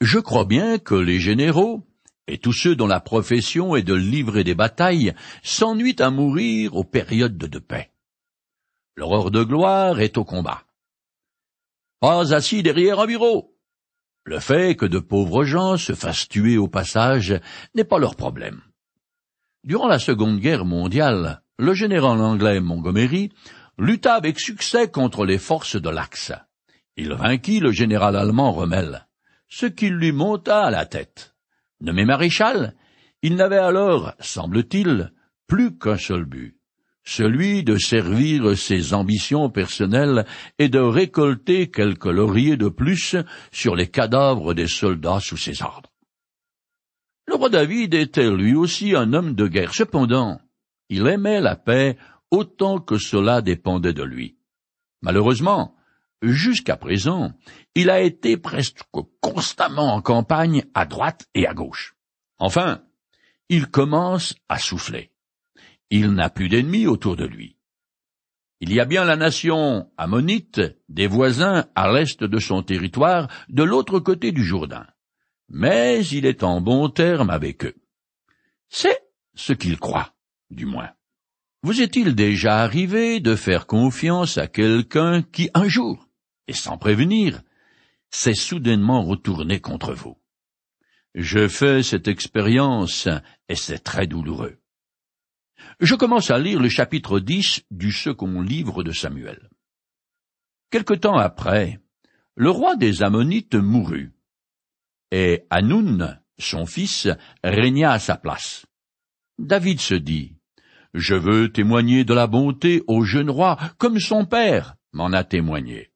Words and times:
Je 0.00 0.18
crois 0.18 0.46
bien 0.46 0.78
que 0.78 0.94
les 0.94 1.20
généraux, 1.20 1.86
et 2.26 2.38
tous 2.38 2.54
ceux 2.54 2.74
dont 2.74 2.86
la 2.86 3.00
profession 3.00 3.76
est 3.76 3.82
de 3.82 3.94
livrer 3.94 4.44
des 4.44 4.54
batailles, 4.54 5.14
s'ennuient 5.42 6.00
à 6.00 6.10
mourir 6.10 6.74
aux 6.74 6.84
périodes 6.84 7.36
de 7.36 7.58
paix. 7.58 7.90
Leur 8.96 9.30
de 9.30 9.44
gloire 9.44 10.00
est 10.00 10.16
au 10.16 10.24
combat. 10.24 10.64
Pas 12.00 12.34
assis 12.34 12.62
derrière 12.62 13.00
un 13.00 13.06
bureau. 13.06 13.54
Le 14.24 14.38
fait 14.38 14.74
que 14.74 14.86
de 14.86 14.98
pauvres 14.98 15.44
gens 15.44 15.76
se 15.76 15.94
fassent 15.94 16.28
tuer 16.28 16.56
au 16.56 16.68
passage 16.68 17.38
n'est 17.74 17.84
pas 17.84 17.98
leur 17.98 18.16
problème. 18.16 18.62
Durant 19.64 19.88
la 19.88 19.98
Seconde 19.98 20.38
Guerre 20.38 20.64
mondiale, 20.64 21.42
le 21.58 21.74
général 21.74 22.20
anglais 22.22 22.60
Montgomery 22.60 23.32
lutta 23.76 24.14
avec 24.14 24.40
succès 24.40 24.90
contre 24.90 25.26
les 25.26 25.38
forces 25.38 25.76
de 25.76 25.90
l'Axe. 25.90 26.32
Il 26.96 27.12
vainquit 27.12 27.60
le 27.60 27.70
général 27.70 28.16
allemand 28.16 28.52
Rommel, 28.52 29.06
ce 29.50 29.66
qui 29.66 29.90
lui 29.90 30.12
monta 30.12 30.64
à 30.64 30.70
la 30.70 30.86
tête. 30.86 31.34
Nommé 31.80 32.04
maréchal, 32.06 32.74
il 33.22 33.36
n'avait 33.36 33.58
alors, 33.58 34.14
semble-t-il, 34.20 35.12
plus 35.46 35.76
qu'un 35.76 35.96
seul 35.96 36.24
but, 36.24 36.56
celui 37.04 37.64
de 37.64 37.76
servir 37.76 38.56
ses 38.56 38.94
ambitions 38.94 39.50
personnelles 39.50 40.24
et 40.58 40.68
de 40.68 40.78
récolter 40.78 41.70
quelques 41.70 42.06
lauriers 42.06 42.56
de 42.56 42.68
plus 42.68 43.16
sur 43.50 43.74
les 43.74 43.88
cadavres 43.88 44.54
des 44.54 44.68
soldats 44.68 45.20
sous 45.20 45.36
ses 45.36 45.62
ordres. 45.62 45.90
Le 47.26 47.34
roi 47.34 47.48
David 47.48 47.94
était 47.94 48.30
lui 48.30 48.54
aussi 48.54 48.94
un 48.94 49.12
homme 49.12 49.34
de 49.34 49.46
guerre. 49.46 49.74
Cependant, 49.74 50.40
il 50.88 51.06
aimait 51.06 51.40
la 51.40 51.56
paix 51.56 51.96
autant 52.30 52.78
que 52.78 52.98
cela 52.98 53.42
dépendait 53.42 53.92
de 53.92 54.02
lui. 54.02 54.36
Malheureusement, 55.02 55.74
jusqu'à 56.22 56.76
présent, 56.76 57.32
il 57.74 57.90
a 57.90 58.00
été 58.00 58.36
presque 58.36 58.80
constamment 59.20 59.94
en 59.94 60.02
campagne 60.02 60.64
à 60.74 60.86
droite 60.86 61.28
et 61.34 61.46
à 61.46 61.54
gauche. 61.54 61.96
Enfin, 62.38 62.82
il 63.48 63.66
commence 63.66 64.34
à 64.48 64.58
souffler. 64.58 65.12
Il 65.90 66.12
n'a 66.12 66.30
plus 66.30 66.48
d'ennemis 66.48 66.86
autour 66.86 67.16
de 67.16 67.24
lui. 67.24 67.56
Il 68.60 68.72
y 68.72 68.80
a 68.80 68.84
bien 68.84 69.04
la 69.04 69.16
nation 69.16 69.90
ammonite 69.96 70.60
des 70.88 71.06
voisins 71.06 71.66
à 71.74 71.90
l'est 71.90 72.22
de 72.22 72.38
son 72.38 72.62
territoire, 72.62 73.28
de 73.48 73.62
l'autre 73.62 73.98
côté 74.00 74.32
du 74.32 74.44
Jourdain. 74.44 74.86
Mais 75.48 76.04
il 76.06 76.26
est 76.26 76.42
en 76.42 76.60
bon 76.60 76.90
terme 76.90 77.30
avec 77.30 77.64
eux. 77.64 77.74
C'est 78.68 79.00
ce 79.34 79.52
qu'il 79.52 79.78
croit, 79.78 80.14
du 80.50 80.66
moins. 80.66 80.90
Vous 81.62 81.80
est-il 81.82 82.14
déjà 82.14 82.58
arrivé 82.58 83.20
de 83.20 83.34
faire 83.34 83.66
confiance 83.66 84.38
à 84.38 84.46
quelqu'un 84.46 85.22
qui, 85.22 85.50
un 85.54 85.68
jour, 85.68 86.09
et 86.46 86.52
sans 86.52 86.78
prévenir, 86.78 87.42
s'est 88.10 88.34
soudainement 88.34 89.02
retourné 89.02 89.60
contre 89.60 89.92
vous? 89.92 90.18
Je 91.14 91.48
fais 91.48 91.82
cette 91.82 92.08
expérience, 92.08 93.08
et 93.48 93.56
c'est 93.56 93.80
très 93.80 94.06
douloureux. 94.06 94.58
Je 95.80 95.94
commence 95.94 96.30
à 96.30 96.38
lire 96.38 96.60
le 96.60 96.68
chapitre 96.68 97.20
10 97.20 97.64
du 97.70 97.92
second 97.92 98.40
livre 98.40 98.82
de 98.82 98.92
Samuel. 98.92 99.50
Quelque 100.70 100.94
temps 100.94 101.18
après, 101.18 101.80
le 102.36 102.50
roi 102.50 102.76
des 102.76 103.02
Ammonites 103.02 103.54
mourut, 103.54 104.12
et 105.10 105.46
Hanoun, 105.50 106.20
son 106.38 106.66
fils, 106.66 107.08
régna 107.42 107.92
à 107.92 107.98
sa 107.98 108.16
place. 108.16 108.66
David 109.38 109.80
se 109.80 109.94
dit, 109.94 110.36
je 110.94 111.14
veux 111.14 111.52
témoigner 111.52 112.04
de 112.04 112.14
la 112.14 112.26
bonté 112.26 112.82
au 112.86 113.04
jeune 113.04 113.30
roi, 113.30 113.58
comme 113.78 113.98
son 113.98 114.24
père 114.24 114.76
m'en 114.92 115.12
a 115.12 115.24
témoigné. 115.24 115.89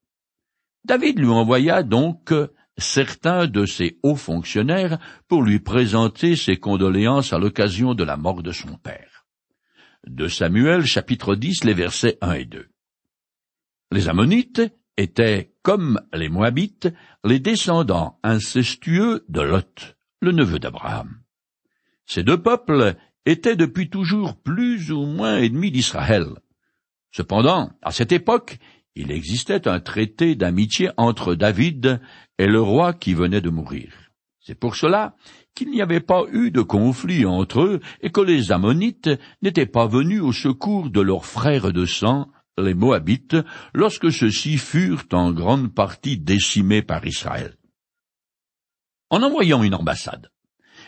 David 0.85 1.19
lui 1.19 1.29
envoya 1.29 1.83
donc 1.83 2.33
certains 2.77 3.47
de 3.47 3.65
ses 3.65 3.99
hauts 4.03 4.17
fonctionnaires 4.17 4.99
pour 5.29 5.43
lui 5.43 5.59
présenter 5.59 6.37
ses 6.37 6.59
condoléances 6.59 7.33
à 7.33 7.39
l'occasion 7.39 7.95
de 7.95 8.05
la 8.05 8.17
mort 8.17 8.43
de 8.43 8.53
son 8.53 8.77
père. 8.77 9.25
De 10.07 10.29
Samuel 10.29 10.85
chapitre 10.85 11.35
10 11.35 11.65
les 11.65 11.73
versets 11.73 12.19
1 12.21 12.33
et 12.35 12.45
2. 12.45 12.67
Les 13.93 14.09
Ammonites 14.09 14.61
étaient, 14.99 15.55
comme 15.63 16.01
les 16.13 16.29
Moabites, 16.29 16.93
les 17.25 17.41
descendants 17.41 18.19
incestueux 18.23 19.25
de 19.29 19.41
Lot, 19.41 19.97
le 20.21 20.33
neveu 20.33 20.59
d'Abraham. 20.59 21.21
Ces 22.05 22.23
deux 22.23 22.41
peuples 22.43 22.97
était 23.25 23.57
depuis 23.57 23.89
toujours 23.89 24.37
plus 24.37 24.93
ou 24.93 25.07
moins 25.07 25.39
ennemi 25.39 25.71
d'Israël. 25.71 26.27
Cependant, 27.13 27.71
à 27.81 27.93
cette 27.93 28.13
époque, 28.13 28.59
il 28.97 29.11
existait 29.11 29.67
un 29.67 29.81
traité 29.81 30.37
d'amitié 30.37 30.91
entre 30.97 31.35
David 31.35 32.01
et 32.39 32.47
le 32.47 32.61
roi 32.61 32.93
qui 32.93 33.15
venait 33.15 33.41
de 33.41 33.51
mourir. 33.51 33.93
C'est 34.41 34.55
pour 34.55 34.77
cela 34.77 35.17
qu'il 35.55 35.71
n'y 35.71 35.83
avait 35.83 36.01
pas 36.01 36.25
eu 36.33 36.51
de 36.51 36.61
conflit 36.61 37.25
entre 37.25 37.63
eux 37.63 37.81
et 38.03 38.11
que 38.11 38.21
les 38.21 38.53
Ammonites 38.53 39.11
n'étaient 39.43 39.67
pas 39.67 39.87
venus 39.87 40.21
au 40.21 40.33
secours 40.33 40.91
de 40.91 41.01
leurs 41.01 41.25
frères 41.25 41.73
de 41.73 41.87
sang, 41.87 42.29
les 42.59 42.75
Moabites, 42.75 43.37
lorsque 43.73 44.13
ceux-ci 44.13 44.59
furent 44.59 45.07
en 45.13 45.33
grande 45.33 45.75
partie 45.75 46.19
décimés 46.19 46.83
par 46.83 47.07
Israël. 47.07 47.57
En 49.11 49.23
envoyant 49.23 49.63
une 49.63 49.75
ambassade, 49.75 50.31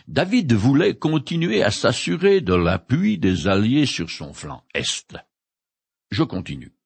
David 0.07 0.53
voulait 0.53 0.95
continuer 0.95 1.63
à 1.63 1.71
s'assurer 1.71 2.41
de 2.41 2.53
l'appui 2.53 3.17
des 3.17 3.47
Alliés 3.47 3.85
sur 3.85 4.09
son 4.09 4.33
flanc 4.33 4.63
Est. 4.73 5.17
Je 6.11 6.23
continue. 6.23 6.76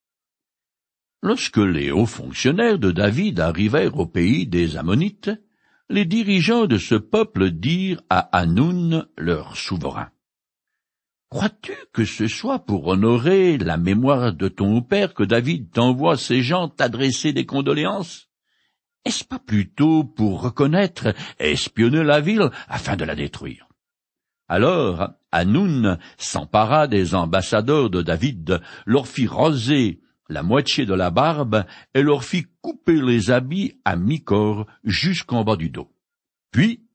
Lorsque 1.23 1.57
les 1.57 1.91
hauts 1.91 2.07
fonctionnaires 2.07 2.79
de 2.79 2.91
David 2.91 3.39
arrivèrent 3.39 3.99
au 3.99 4.07
pays 4.07 4.47
des 4.47 4.75
Ammonites, 4.75 5.29
les 5.87 6.05
dirigeants 6.05 6.65
de 6.65 6.79
ce 6.79 6.95
peuple 6.95 7.51
dirent 7.51 8.01
à 8.09 8.19
Hanoun, 8.35 9.05
leur 9.17 9.55
souverain. 9.55 10.09
Crois-tu 11.29 11.73
que 11.93 12.05
ce 12.05 12.27
soit 12.27 12.65
pour 12.65 12.87
honorer 12.87 13.59
la 13.59 13.77
mémoire 13.77 14.33
de 14.33 14.47
ton 14.47 14.81
père 14.81 15.13
que 15.13 15.23
David 15.23 15.71
t'envoie 15.71 16.17
ces 16.17 16.41
gens 16.41 16.69
t'adresser 16.69 17.33
des 17.33 17.45
condoléances? 17.45 18.27
Est-ce 19.05 19.23
pas 19.23 19.39
plutôt 19.39 20.03
pour 20.03 20.41
reconnaître 20.41 21.13
et 21.39 21.51
espionner 21.51 22.03
la 22.03 22.19
ville 22.19 22.49
afin 22.67 22.95
de 22.95 23.05
la 23.05 23.15
détruire? 23.15 23.67
Alors, 24.47 25.11
Hanoun 25.31 25.99
s'empara 26.17 26.87
des 26.87 27.13
ambassadeurs 27.13 27.89
de 27.91 28.01
David, 28.01 28.59
leur 28.85 29.07
fit 29.07 29.27
roser 29.27 30.01
la 30.29 30.43
moitié 30.43 30.85
de 30.85 30.93
la 30.93 31.11
barbe 31.11 31.65
et 31.93 32.01
leur 32.01 32.23
fit 32.23 32.45
couper 32.61 33.01
les 33.01 33.31
habits 33.31 33.73
à 33.85 33.95
mi-corps 33.95 34.65
jusqu'en 34.83 35.43
bas 35.43 35.55
du 35.55 35.69
dos. 35.69 35.91
Puis, 36.51 36.85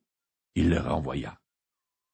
il 0.55 0.71
les 0.71 0.79
renvoya. 0.79 1.39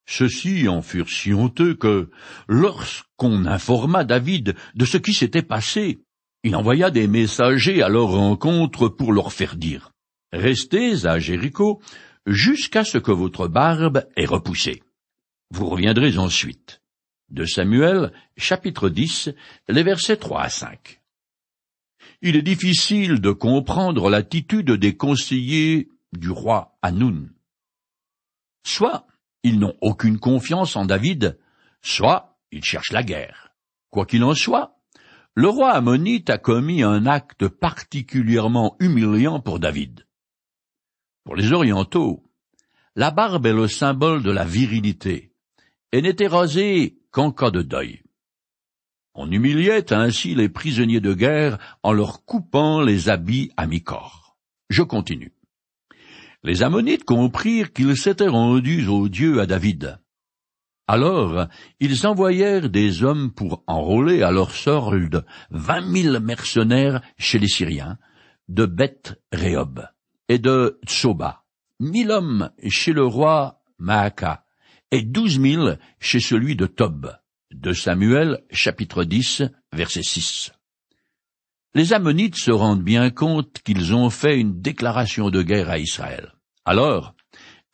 Ceux-ci 0.06 0.68
en 0.68 0.82
furent 0.82 1.08
si 1.08 1.32
honteux 1.32 1.74
que, 1.74 2.10
lorsqu'on 2.48 3.46
informa 3.46 4.04
David 4.04 4.56
de 4.74 4.84
ce 4.84 4.98
qui 4.98 5.14
s'était 5.14 5.42
passé, 5.42 6.02
il 6.42 6.56
envoya 6.56 6.90
des 6.90 7.06
messagers 7.06 7.82
à 7.82 7.88
leur 7.88 8.08
rencontre 8.08 8.88
pour 8.88 9.12
leur 9.12 9.32
faire 9.32 9.56
dire 9.56 9.92
Restez 10.32 11.06
à 11.06 11.18
Jéricho 11.18 11.80
jusqu'à 12.26 12.84
ce 12.84 12.98
que 12.98 13.12
votre 13.12 13.48
barbe 13.48 14.06
ait 14.16 14.26
repoussé. 14.26 14.82
Vous 15.50 15.68
reviendrez 15.68 16.16
ensuite. 16.18 16.80
De 17.30 17.44
Samuel, 17.44 18.12
chapitre 18.36 18.88
10, 18.88 19.30
les 19.68 19.82
versets 19.82 20.16
3 20.16 20.42
à 20.42 20.48
5. 20.48 21.01
Il 22.24 22.36
est 22.36 22.42
difficile 22.42 23.20
de 23.20 23.32
comprendre 23.32 24.08
l'attitude 24.08 24.70
des 24.70 24.96
conseillers 24.96 25.88
du 26.12 26.30
roi 26.30 26.78
Hanoun. 26.80 27.32
Soit 28.64 29.08
ils 29.42 29.58
n'ont 29.58 29.74
aucune 29.80 30.20
confiance 30.20 30.76
en 30.76 30.84
David, 30.84 31.36
soit 31.80 32.38
ils 32.52 32.62
cherchent 32.62 32.92
la 32.92 33.02
guerre. 33.02 33.52
Quoi 33.90 34.06
qu'il 34.06 34.22
en 34.22 34.34
soit, 34.34 34.78
le 35.34 35.48
roi 35.48 35.72
ammonite 35.72 36.30
a 36.30 36.38
commis 36.38 36.84
un 36.84 37.06
acte 37.06 37.48
particulièrement 37.48 38.76
humiliant 38.78 39.40
pour 39.40 39.58
David. 39.58 40.06
Pour 41.24 41.34
les 41.34 41.52
orientaux, 41.52 42.22
la 42.94 43.10
barbe 43.10 43.46
est 43.46 43.52
le 43.52 43.66
symbole 43.66 44.22
de 44.22 44.30
la 44.30 44.44
virilité, 44.44 45.32
et 45.90 46.02
n'était 46.02 46.28
rasée 46.28 46.98
qu'en 47.10 47.32
cas 47.32 47.50
de 47.50 47.62
deuil. 47.62 48.01
On 49.14 49.30
humiliait 49.30 49.92
ainsi 49.92 50.34
les 50.34 50.48
prisonniers 50.48 51.00
de 51.00 51.14
guerre 51.14 51.58
en 51.82 51.92
leur 51.92 52.24
coupant 52.24 52.80
les 52.80 53.08
habits 53.08 53.50
à 53.56 53.66
mi-corps. 53.66 54.36
Je 54.70 54.82
continue. 54.82 55.32
Les 56.42 56.62
Ammonites 56.62 57.04
comprirent 57.04 57.72
qu'ils 57.72 57.96
s'étaient 57.96 58.28
rendus 58.28 58.86
au 58.88 59.08
Dieu 59.08 59.40
à 59.40 59.46
David, 59.46 59.98
alors 60.88 61.46
ils 61.80 62.06
envoyèrent 62.06 62.68
des 62.68 63.04
hommes 63.04 63.32
pour 63.32 63.62
enrôler 63.66 64.22
à 64.22 64.30
leur 64.30 64.50
solde 64.50 65.24
vingt 65.50 65.80
mille 65.80 66.18
mercenaires 66.20 67.00
chez 67.18 67.38
les 67.38 67.48
Syriens, 67.48 67.98
de 68.48 68.66
Beth 68.66 69.18
Rehob 69.32 69.86
et 70.28 70.38
de 70.38 70.80
Tsoba, 70.86 71.44
mille 71.78 72.10
hommes 72.10 72.50
chez 72.68 72.92
le 72.92 73.06
roi 73.06 73.62
Maaka, 73.78 74.44
et 74.90 75.02
douze 75.02 75.38
mille 75.38 75.78
chez 76.00 76.20
celui 76.20 76.56
de 76.56 76.66
Tob. 76.66 77.16
De 77.54 77.74
Samuel, 77.74 78.42
chapitre 78.50 79.04
10, 79.04 79.42
verset 79.72 80.02
6. 80.02 80.52
Les 81.74 81.92
Ammonites 81.92 82.36
se 82.36 82.50
rendent 82.50 82.82
bien 82.82 83.10
compte 83.10 83.60
qu'ils 83.62 83.94
ont 83.94 84.08
fait 84.08 84.38
une 84.38 84.62
déclaration 84.62 85.28
de 85.28 85.42
guerre 85.42 85.68
à 85.68 85.78
Israël. 85.78 86.32
Alors, 86.64 87.14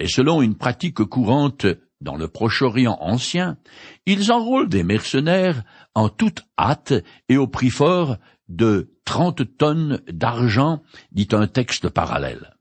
et 0.01 0.09
selon 0.09 0.43
une 0.43 0.57
pratique 0.57 1.05
courante 1.05 1.67
dans 2.01 2.17
le 2.17 2.27
Proche-Orient 2.27 2.99
ancien, 3.01 3.57
ils 4.05 4.33
enrôlent 4.33 4.69
des 4.69 4.83
mercenaires 4.83 5.63
en 5.95 6.09
toute 6.09 6.43
hâte 6.59 6.95
et 7.29 7.37
au 7.37 7.47
prix 7.47 7.71
fort 7.71 8.17
de 8.49 8.91
trente 9.05 9.57
tonnes 9.59 10.01
d'argent, 10.09 10.83
dit 11.13 11.29
un 11.33 11.47
texte 11.47 11.89
parallèle. 11.89 12.58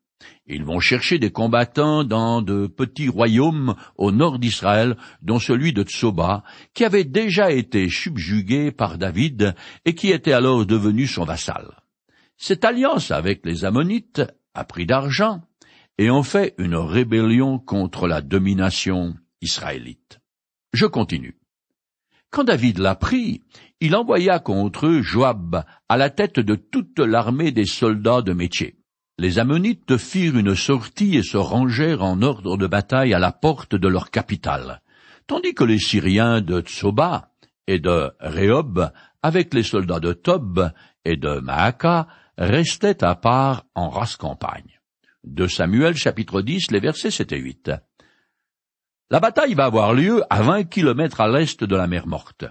Ils 0.50 0.64
vont 0.64 0.80
chercher 0.80 1.20
des 1.20 1.32
combattants 1.32 2.06
dans 2.06 2.42
de 2.42 2.68
petits 2.68 3.10
royaumes 3.10 3.76
au 3.98 4.14
nord 4.14 4.40
d'Israël, 4.40 4.96
dont 5.22 5.40
celui 5.40 5.74
de 5.74 5.84
Tsoba, 5.84 6.44
qui 6.74 6.86
avait 6.86 7.04
déjà 7.04 7.52
été 7.52 7.90
subjugué 7.90 8.72
par 8.72 8.98
David 8.98 9.56
et 9.84 9.94
qui 9.94 10.12
était 10.12 10.32
alors 10.32 10.66
devenu 10.66 11.06
son 11.06 11.26
vassal. 11.26 11.76
Cette 12.38 12.64
alliance 12.64 13.12
avec 13.12 13.46
les 13.46 13.66
Ammonites 13.66 14.22
a 14.54 14.64
pris 14.64 14.86
d'argent 14.86 15.42
et 15.98 16.10
en 16.10 16.24
fait 16.24 16.56
une 16.58 16.76
rébellion 16.76 17.60
contre 17.60 18.08
la 18.08 18.22
domination 18.22 19.16
israélite. 19.42 20.20
Je 20.72 20.86
continue. 20.86 21.38
Quand 22.30 22.46
David 22.46 22.78
l'apprit, 22.78 23.42
il 23.82 23.96
envoya 23.96 24.40
contre 24.40 24.88
eux 24.88 25.02
Joab 25.02 25.66
à 25.90 25.98
la 25.98 26.10
tête 26.10 26.40
de 26.40 26.56
toute 26.56 27.00
l'armée 27.00 27.52
des 27.52 27.66
soldats 27.66 28.22
de 28.22 28.34
métier 28.34 28.78
les 29.20 29.40
Ammonites 29.40 29.98
firent 29.98 30.38
une 30.38 30.56
sortie 30.56 31.18
et 31.18 31.24
se 31.24 31.38
rangèrent 31.38 32.04
en 32.04 32.22
ordre 32.22 32.56
de 32.56 32.68
bataille 32.68 33.16
à 33.16 33.20
la 33.20 33.32
porte 33.32 33.74
de 33.74 33.88
leur 33.88 34.12
capitale, 34.12 34.82
tandis 35.26 35.56
que 35.56 35.64
les 35.64 35.80
Syriens 35.80 36.42
de 36.42 36.62
Tsoba 36.62 37.32
et 37.66 37.80
de 37.80 38.12
Rehob, 38.20 38.92
avec 39.24 39.56
les 39.56 39.64
soldats 39.64 40.00
de 40.00 40.14
Tob 40.14 40.72
et 41.04 41.18
de 41.18 41.40
Maaka, 41.40 42.08
restaient 42.38 43.04
à 43.04 43.16
part 43.16 43.66
en 43.74 43.90
race 43.90 44.18
campagne. 44.18 44.80
De 45.24 45.48
Samuel 45.48 45.96
chapitre 45.96 46.42
10, 46.42 46.70
les 46.70 46.80
versets 46.80 47.12
7 47.12 47.32
et 47.32 47.40
8. 47.40 47.72
La 49.10 49.20
bataille 49.20 49.56
va 49.56 49.66
avoir 49.66 49.94
lieu 49.94 50.22
à 50.30 50.44
vingt 50.44 50.64
kilomètres 50.64 51.22
à 51.22 51.28
l'est 51.28 51.64
de 51.64 51.76
la 51.76 51.88
mer 51.88 52.06
Morte. 52.06 52.46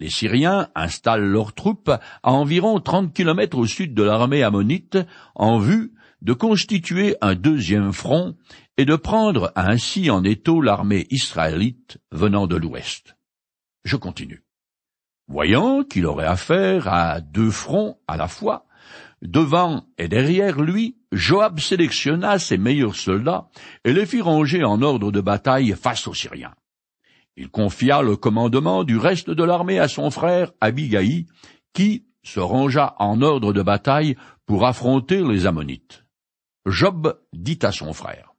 Les 0.00 0.10
Syriens 0.10 0.68
installent 0.74 1.26
leurs 1.26 1.54
troupes 1.54 1.90
à 1.90 2.32
environ 2.32 2.80
trente 2.80 3.12
kilomètres 3.12 3.58
au 3.58 3.66
sud 3.66 3.94
de 3.94 4.02
l'armée 4.02 4.42
ammonite 4.42 4.98
en 5.34 5.58
vue 5.58 5.92
de 6.22 6.32
constituer 6.32 7.16
un 7.20 7.34
deuxième 7.34 7.92
front 7.92 8.36
et 8.76 8.84
de 8.84 8.96
prendre 8.96 9.52
ainsi 9.56 10.10
en 10.10 10.24
étau 10.24 10.60
l'armée 10.60 11.06
israélite 11.10 11.98
venant 12.10 12.46
de 12.46 12.56
l'ouest. 12.56 13.16
Je 13.84 13.96
continue. 13.96 14.44
Voyant 15.28 15.84
qu'il 15.84 16.06
aurait 16.06 16.26
affaire 16.26 16.88
à 16.88 17.20
deux 17.20 17.50
fronts 17.50 17.98
à 18.08 18.16
la 18.16 18.28
fois, 18.28 18.66
devant 19.22 19.84
et 19.98 20.08
derrière 20.08 20.60
lui, 20.60 20.96
Joab 21.12 21.58
sélectionna 21.60 22.38
ses 22.38 22.58
meilleurs 22.58 22.96
soldats 22.96 23.48
et 23.84 23.92
les 23.92 24.06
fit 24.06 24.20
ranger 24.20 24.64
en 24.64 24.82
ordre 24.82 25.10
de 25.10 25.20
bataille 25.20 25.74
face 25.80 26.06
aux 26.06 26.14
Syriens. 26.14 26.54
Il 27.36 27.50
confia 27.50 28.02
le 28.02 28.16
commandement 28.16 28.84
du 28.84 28.96
reste 28.96 29.30
de 29.30 29.44
l'armée 29.44 29.78
à 29.78 29.88
son 29.88 30.10
frère 30.10 30.52
Abigaï, 30.60 31.26
qui 31.72 32.06
se 32.24 32.40
rangea 32.40 32.94
en 32.98 33.22
ordre 33.22 33.52
de 33.52 33.62
bataille 33.62 34.16
pour 34.44 34.66
affronter 34.66 35.22
les 35.22 35.46
Ammonites. 35.46 36.04
Job 36.70 37.18
dit 37.32 37.58
à 37.62 37.72
son 37.72 37.92
frère, 37.92 38.34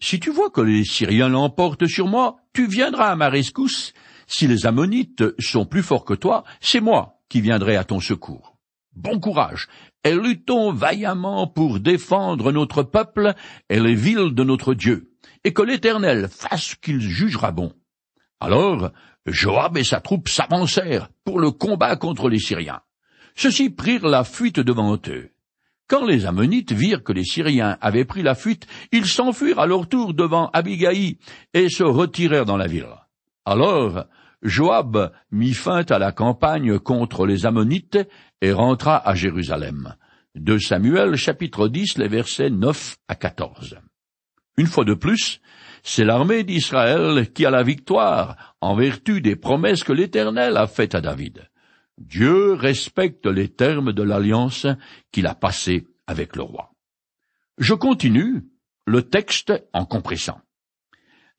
Si 0.00 0.20
tu 0.20 0.30
vois 0.30 0.50
que 0.50 0.60
les 0.60 0.84
Syriens 0.84 1.28
l'emportent 1.28 1.86
sur 1.86 2.06
moi, 2.06 2.36
tu 2.52 2.66
viendras 2.66 3.10
à 3.10 3.16
ma 3.16 3.28
rescousse. 3.28 3.92
Si 4.26 4.46
les 4.46 4.66
Ammonites 4.66 5.24
sont 5.38 5.66
plus 5.66 5.82
forts 5.82 6.04
que 6.04 6.14
toi, 6.14 6.44
c'est 6.60 6.80
moi 6.80 7.20
qui 7.28 7.40
viendrai 7.40 7.76
à 7.76 7.84
ton 7.84 8.00
secours. 8.00 8.56
Bon 8.94 9.18
courage, 9.18 9.68
et 10.04 10.14
luttons 10.14 10.72
vaillamment 10.72 11.46
pour 11.46 11.80
défendre 11.80 12.52
notre 12.52 12.82
peuple 12.82 13.34
et 13.68 13.80
les 13.80 13.94
villes 13.94 14.34
de 14.34 14.44
notre 14.44 14.72
Dieu, 14.72 15.12
et 15.42 15.52
que 15.52 15.62
l'Éternel 15.62 16.28
fasse 16.28 16.62
ce 16.62 16.76
qu'il 16.76 17.00
jugera 17.00 17.50
bon. 17.50 17.72
Alors, 18.40 18.92
Joab 19.26 19.76
et 19.78 19.84
sa 19.84 20.00
troupe 20.00 20.28
s'avancèrent 20.28 21.08
pour 21.24 21.40
le 21.40 21.50
combat 21.50 21.96
contre 21.96 22.28
les 22.28 22.38
Syriens. 22.38 22.82
Ceux-ci 23.34 23.70
prirent 23.70 24.06
la 24.06 24.22
fuite 24.22 24.60
devant 24.60 24.96
eux. 25.08 25.33
Quand 25.86 26.06
les 26.06 26.24
Ammonites 26.24 26.72
virent 26.72 27.04
que 27.04 27.12
les 27.12 27.24
Syriens 27.24 27.76
avaient 27.80 28.06
pris 28.06 28.22
la 28.22 28.34
fuite, 28.34 28.66
ils 28.90 29.06
s'enfuirent 29.06 29.58
à 29.58 29.66
leur 29.66 29.86
tour 29.88 30.14
devant 30.14 30.48
Abigaï 30.52 31.18
et 31.52 31.68
se 31.68 31.84
retirèrent 31.84 32.46
dans 32.46 32.56
la 32.56 32.66
ville. 32.66 32.88
Alors 33.44 34.06
Joab 34.42 35.12
mit 35.30 35.52
fin 35.52 35.84
à 35.88 35.98
la 35.98 36.12
campagne 36.12 36.78
contre 36.78 37.26
les 37.26 37.44
Ammonites 37.44 37.98
et 38.40 38.52
rentra 38.52 38.96
à 38.96 39.14
Jérusalem. 39.14 39.94
De 40.34 40.58
Samuel 40.58 41.16
chapitre 41.16 41.68
10 41.68 41.98
les 41.98 42.08
versets 42.08 42.50
9 42.50 42.96
à 43.08 43.14
14. 43.14 43.78
Une 44.56 44.66
fois 44.66 44.84
de 44.84 44.94
plus, 44.94 45.40
c'est 45.82 46.04
l'armée 46.04 46.44
d'Israël 46.44 47.32
qui 47.32 47.44
a 47.44 47.50
la 47.50 47.62
victoire 47.62 48.54
en 48.60 48.74
vertu 48.74 49.20
des 49.20 49.36
promesses 49.36 49.84
que 49.84 49.92
l'Éternel 49.92 50.56
a 50.56 50.66
faites 50.66 50.94
à 50.94 51.00
David. 51.00 51.48
Dieu 51.98 52.54
respecte 52.54 53.26
les 53.26 53.48
termes 53.48 53.92
de 53.92 54.02
l'alliance 54.02 54.66
qu'il 55.12 55.26
a 55.26 55.34
passée 55.34 55.86
avec 56.06 56.36
le 56.36 56.42
roi. 56.42 56.72
Je 57.58 57.74
continue 57.74 58.44
le 58.86 59.02
texte 59.02 59.52
en 59.72 59.84
compressant. 59.84 60.40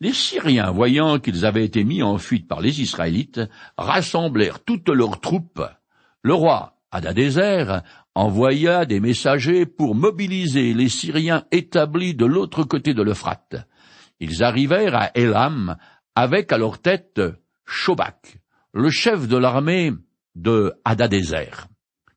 Les 0.01 0.13
Syriens, 0.13 0.71
voyant 0.71 1.19
qu'ils 1.19 1.45
avaient 1.45 1.65
été 1.65 1.83
mis 1.83 2.03
en 2.03 2.17
fuite 2.17 2.47
par 2.47 2.61
les 2.61 2.81
Israélites, 2.81 3.41
rassemblèrent 3.77 4.63
toutes 4.63 4.89
leurs 4.89 5.21
troupes. 5.21 5.63
Le 6.21 6.33
roi 6.33 6.75
Adadézer 6.91 7.81
envoya 8.13 8.85
des 8.85 9.01
messagers 9.01 9.65
pour 9.65 9.95
mobiliser 9.95 10.73
les 10.73 10.87
Syriens 10.87 11.43
établis 11.51 12.15
de 12.15 12.25
l'autre 12.25 12.63
côté 12.63 12.93
de 12.93 13.01
l'Euphrate. 13.01 13.67
Ils 14.21 14.43
arrivèrent 14.43 14.95
à 14.95 15.11
Elam 15.15 15.75
avec 16.15 16.53
à 16.53 16.57
leur 16.57 16.79
tête 16.79 17.19
Shobak, 17.65 18.37
le 18.73 18.89
chef 18.89 19.27
de 19.27 19.35
l'armée 19.35 19.91
de 20.35 20.73
Hadadézer. 20.83 21.67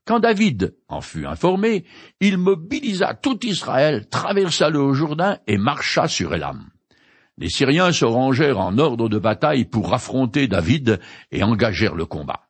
Quand 0.05 0.19
David 0.19 0.75
en 0.87 1.01
fut 1.01 1.25
informé, 1.25 1.85
il 2.19 2.37
mobilisa 2.37 3.13
tout 3.13 3.45
Israël, 3.45 4.07
traversa 4.09 4.69
le 4.69 4.93
Jourdain 4.93 5.37
et 5.47 5.57
marcha 5.57 6.07
sur 6.07 6.33
Elam. 6.33 6.69
Les 7.37 7.49
Syriens 7.49 7.91
se 7.91 8.05
rangèrent 8.05 8.59
en 8.59 8.77
ordre 8.77 9.07
de 9.07 9.19
bataille 9.19 9.65
pour 9.65 9.93
affronter 9.93 10.47
David 10.47 10.99
et 11.31 11.43
engagèrent 11.43 11.95
le 11.95 12.05
combat. 12.05 12.49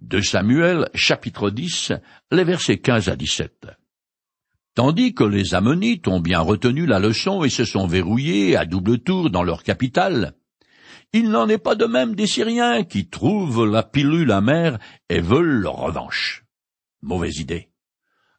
De 0.00 0.20
Samuel, 0.20 0.88
chapitre 0.94 1.50
10, 1.50 1.92
les 2.30 2.44
versets 2.44 2.78
15 2.78 3.08
à 3.08 3.16
17. 3.16 3.66
Tandis 4.74 5.14
que 5.14 5.24
les 5.24 5.54
Ammonites 5.54 6.06
ont 6.06 6.20
bien 6.20 6.40
retenu 6.40 6.86
la 6.86 6.98
leçon 6.98 7.44
et 7.44 7.48
se 7.48 7.64
sont 7.64 7.86
verrouillés 7.86 8.56
à 8.56 8.64
double 8.64 8.98
tour 8.98 9.30
dans 9.30 9.42
leur 9.42 9.62
capitale, 9.62 10.34
il 11.12 11.30
n'en 11.30 11.48
est 11.48 11.58
pas 11.58 11.74
de 11.74 11.86
même 11.86 12.14
des 12.14 12.26
Syriens 12.26 12.84
qui 12.84 13.08
trouvent 13.08 13.64
la 13.64 13.82
pilule 13.82 14.32
amère 14.32 14.78
et 15.08 15.20
veulent 15.20 15.60
leur 15.60 15.76
revanche. 15.76 16.44
Mauvaise 17.02 17.38
idée. 17.38 17.70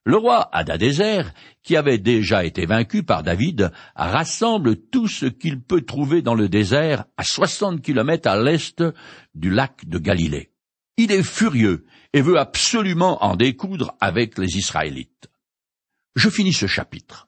Le 0.08 0.16
roi 0.16 0.48
Hadadézer, 0.54 1.34
qui 1.64 1.76
avait 1.76 1.98
déjà 1.98 2.46
été 2.46 2.66
vaincu 2.66 3.04
par 3.04 3.24
David, 3.24 3.74
rassemble 3.96 4.78
tout 4.78 5.10
ce 5.10 5.26
qu'il 5.26 5.62
peut 5.62 5.82
trouver 5.82 6.22
dans 6.22 6.34
le 6.34 6.48
désert 6.48 7.04
à 7.18 7.24
soixante 7.24 7.82
kilomètres 7.82 8.30
à 8.30 8.42
l'est 8.42 8.82
du 9.36 9.50
lac 9.50 9.86
de 9.86 10.00
Galilée. 10.00 10.54
Il 10.96 11.12
est 11.12 11.24
furieux 11.24 11.86
et 12.14 12.22
veut 12.22 12.40
absolument 12.40 13.22
en 13.24 13.36
découdre 13.36 13.96
avec 14.00 14.38
les 14.38 14.58
Israélites. 14.58 15.30
Je 16.16 16.30
finis 16.30 16.54
ce 16.54 16.68
chapitre. 16.68 17.28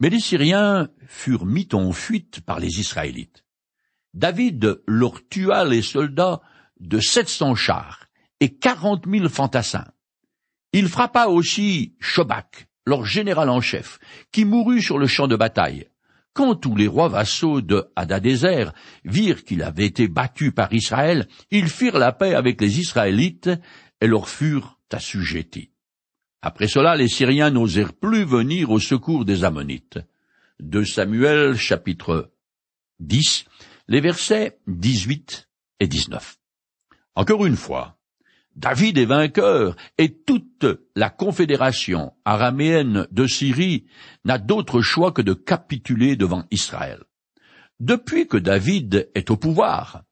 Mais 0.00 0.10
les 0.10 0.20
Syriens 0.20 0.88
furent 1.06 1.46
mis 1.46 1.68
en 1.72 1.92
fuite 1.92 2.40
par 2.40 2.58
les 2.58 2.80
Israélites. 2.80 3.44
David 4.14 4.80
leur 4.86 5.26
tua 5.28 5.64
les 5.64 5.82
soldats 5.82 6.40
de 6.80 6.98
sept 6.98 7.28
cents 7.28 7.54
chars 7.54 8.06
et 8.40 8.54
quarante 8.54 9.06
mille 9.06 9.28
fantassins. 9.28 9.86
Il 10.72 10.88
frappa 10.88 11.26
aussi 11.26 11.94
Shobak, 12.00 12.68
leur 12.86 13.04
général 13.04 13.48
en 13.48 13.60
chef, 13.60 13.98
qui 14.32 14.44
mourut 14.44 14.82
sur 14.82 14.98
le 14.98 15.06
champ 15.06 15.28
de 15.28 15.36
bataille. 15.36 15.88
Quand 16.32 16.54
tous 16.54 16.76
les 16.76 16.86
rois 16.86 17.08
vassaux 17.08 17.60
de 17.60 17.90
Hadadézer 17.96 18.72
virent 19.04 19.44
qu'il 19.44 19.62
avait 19.62 19.86
été 19.86 20.06
battu 20.06 20.52
par 20.52 20.72
Israël, 20.72 21.28
ils 21.50 21.68
firent 21.68 21.98
la 21.98 22.12
paix 22.12 22.34
avec 22.34 22.60
les 22.60 22.78
Israélites 22.78 23.50
et 24.00 24.06
leur 24.06 24.28
furent 24.28 24.78
assujettis. 24.92 25.70
Après 26.42 26.68
cela, 26.68 26.96
les 26.96 27.08
Syriens 27.08 27.50
n'osèrent 27.50 27.92
plus 27.92 28.24
venir 28.24 28.70
au 28.70 28.78
secours 28.78 29.24
des 29.24 29.44
Ammonites. 29.44 29.98
De 30.60 30.84
Samuel 30.84 31.56
chapitre 31.56 32.30
10, 33.00 33.44
les 33.90 34.00
versets 34.00 34.60
18 34.68 35.50
et 35.80 35.88
19. 35.88 36.38
Encore 37.16 37.44
une 37.44 37.56
fois, 37.56 37.98
David 38.54 38.98
est 38.98 39.04
vainqueur 39.04 39.74
et 39.98 40.14
toute 40.14 40.64
la 40.94 41.10
confédération 41.10 42.12
araméenne 42.24 43.08
de 43.10 43.26
Syrie 43.26 43.86
n'a 44.24 44.38
d'autre 44.38 44.80
choix 44.80 45.10
que 45.10 45.22
de 45.22 45.34
capituler 45.34 46.14
devant 46.14 46.44
Israël. 46.52 47.02
Depuis 47.80 48.28
que 48.28 48.36
David 48.36 49.10
est 49.16 49.28
au 49.30 49.36
pouvoir, 49.36 50.04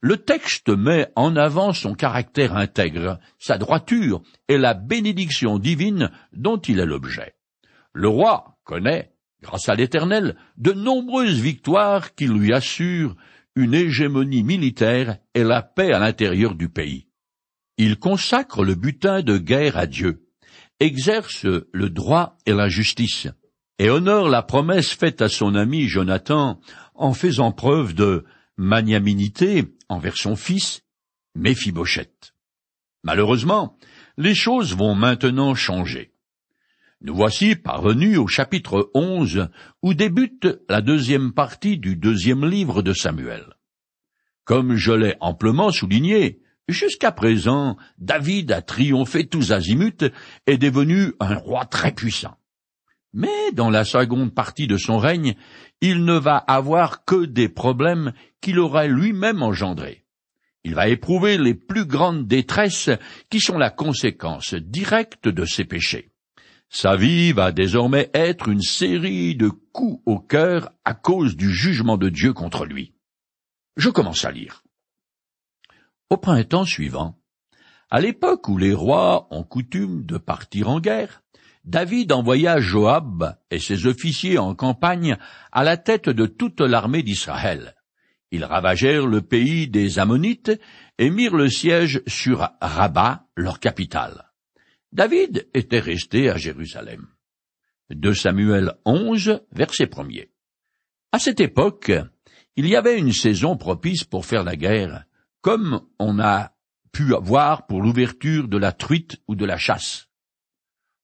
le 0.00 0.18
texte 0.18 0.68
met 0.68 1.08
en 1.16 1.34
avant 1.34 1.72
son 1.72 1.94
caractère 1.94 2.56
intègre, 2.56 3.18
sa 3.40 3.58
droiture 3.58 4.22
et 4.46 4.58
la 4.58 4.74
bénédiction 4.74 5.58
divine 5.58 6.12
dont 6.32 6.58
il 6.58 6.78
est 6.78 6.86
l'objet. 6.86 7.34
Le 7.92 8.08
roi 8.08 8.58
connaît 8.62 9.13
grâce 9.44 9.68
à 9.68 9.74
l'Éternel, 9.74 10.36
de 10.56 10.72
nombreuses 10.72 11.38
victoires 11.38 12.14
qui 12.14 12.26
lui 12.26 12.52
assurent 12.52 13.14
une 13.54 13.74
hégémonie 13.74 14.42
militaire 14.42 15.18
et 15.34 15.44
la 15.44 15.62
paix 15.62 15.92
à 15.92 15.98
l'intérieur 15.98 16.54
du 16.54 16.68
pays. 16.68 17.06
Il 17.76 17.98
consacre 17.98 18.64
le 18.64 18.74
butin 18.74 19.22
de 19.22 19.36
guerre 19.36 19.76
à 19.76 19.86
Dieu, 19.86 20.26
exerce 20.80 21.44
le 21.44 21.90
droit 21.90 22.38
et 22.46 22.52
la 22.52 22.68
justice, 22.68 23.28
et 23.78 23.90
honore 23.90 24.28
la 24.28 24.42
promesse 24.42 24.90
faite 24.90 25.20
à 25.20 25.28
son 25.28 25.54
ami 25.54 25.88
Jonathan 25.88 26.58
en 26.94 27.12
faisant 27.12 27.52
preuve 27.52 27.94
de 27.94 28.24
magnanimité 28.56 29.64
envers 29.88 30.16
son 30.16 30.36
fils, 30.36 30.82
Méphibosheth. 31.34 32.34
Malheureusement, 33.02 33.76
les 34.16 34.34
choses 34.34 34.74
vont 34.74 34.94
maintenant 34.94 35.54
changer. 35.54 36.13
Nous 37.00 37.14
voici 37.14 37.56
parvenus 37.56 38.18
au 38.18 38.26
chapitre 38.26 38.90
onze 38.94 39.48
où 39.82 39.94
débute 39.94 40.48
la 40.68 40.80
deuxième 40.80 41.32
partie 41.32 41.78
du 41.78 41.96
deuxième 41.96 42.46
livre 42.46 42.82
de 42.82 42.92
Samuel. 42.92 43.44
Comme 44.44 44.76
je 44.76 44.92
l'ai 44.92 45.16
amplement 45.20 45.70
souligné, 45.70 46.40
jusqu'à 46.68 47.12
présent, 47.12 47.76
David 47.98 48.52
a 48.52 48.62
triomphé 48.62 49.26
tous 49.26 49.52
azimuts 49.52 50.10
et 50.46 50.52
est 50.52 50.58
devenu 50.58 51.12
un 51.20 51.34
roi 51.34 51.64
très 51.66 51.92
puissant. 51.92 52.36
Mais 53.12 53.52
dans 53.52 53.70
la 53.70 53.84
seconde 53.84 54.34
partie 54.34 54.66
de 54.66 54.76
son 54.76 54.98
règne, 54.98 55.34
il 55.80 56.04
ne 56.04 56.18
va 56.18 56.36
avoir 56.36 57.04
que 57.04 57.26
des 57.26 57.48
problèmes 57.48 58.12
qu'il 58.40 58.58
aura 58.58 58.86
lui-même 58.86 59.42
engendrés. 59.42 60.04
Il 60.64 60.74
va 60.74 60.88
éprouver 60.88 61.38
les 61.38 61.54
plus 61.54 61.84
grandes 61.84 62.26
détresses 62.26 62.90
qui 63.30 63.40
sont 63.40 63.58
la 63.58 63.70
conséquence 63.70 64.54
directe 64.54 65.28
de 65.28 65.44
ses 65.44 65.64
péchés. 65.64 66.13
Sa 66.70 66.96
vie 66.96 67.32
va 67.32 67.52
désormais 67.52 68.10
être 68.14 68.48
une 68.48 68.62
série 68.62 69.36
de 69.36 69.48
coups 69.48 70.02
au 70.06 70.18
cœur 70.18 70.72
à 70.84 70.94
cause 70.94 71.36
du 71.36 71.52
jugement 71.52 71.96
de 71.96 72.08
Dieu 72.08 72.32
contre 72.32 72.64
lui. 72.64 72.94
Je 73.76 73.90
commence 73.90 74.24
à 74.24 74.30
lire. 74.30 74.62
Au 76.10 76.16
printemps 76.16 76.64
suivant, 76.64 77.18
à 77.90 78.00
l'époque 78.00 78.48
où 78.48 78.58
les 78.58 78.74
rois 78.74 79.28
ont 79.30 79.44
coutume 79.44 80.04
de 80.04 80.18
partir 80.18 80.68
en 80.68 80.80
guerre, 80.80 81.22
David 81.64 82.12
envoya 82.12 82.60
Joab 82.60 83.38
et 83.50 83.58
ses 83.58 83.86
officiers 83.86 84.38
en 84.38 84.54
campagne 84.54 85.16
à 85.50 85.64
la 85.64 85.76
tête 85.76 86.08
de 86.08 86.26
toute 86.26 86.60
l'armée 86.60 87.02
d'Israël. 87.02 87.74
Ils 88.30 88.44
ravagèrent 88.44 89.06
le 89.06 89.22
pays 89.22 89.68
des 89.68 89.98
Ammonites 89.98 90.52
et 90.98 91.08
mirent 91.08 91.36
le 91.36 91.48
siège 91.48 92.02
sur 92.06 92.50
Rabat, 92.60 93.26
leur 93.36 93.60
capitale. 93.60 94.33
David 94.94 95.48
était 95.54 95.80
resté 95.80 96.30
à 96.30 96.36
Jérusalem. 96.36 97.08
De 97.90 98.12
Samuel 98.12 98.74
11, 98.84 99.40
verset 99.50 99.90
1 99.92 100.06
À 101.10 101.18
cette 101.18 101.40
époque, 101.40 101.90
il 102.54 102.68
y 102.68 102.76
avait 102.76 102.96
une 102.96 103.12
saison 103.12 103.56
propice 103.56 104.04
pour 104.04 104.24
faire 104.24 104.44
la 104.44 104.54
guerre, 104.54 105.04
comme 105.40 105.80
on 105.98 106.20
a 106.20 106.52
pu 106.92 107.12
voir 107.20 107.66
pour 107.66 107.82
l'ouverture 107.82 108.46
de 108.46 108.56
la 108.56 108.70
truite 108.70 109.20
ou 109.26 109.34
de 109.34 109.44
la 109.44 109.58
chasse. 109.58 110.06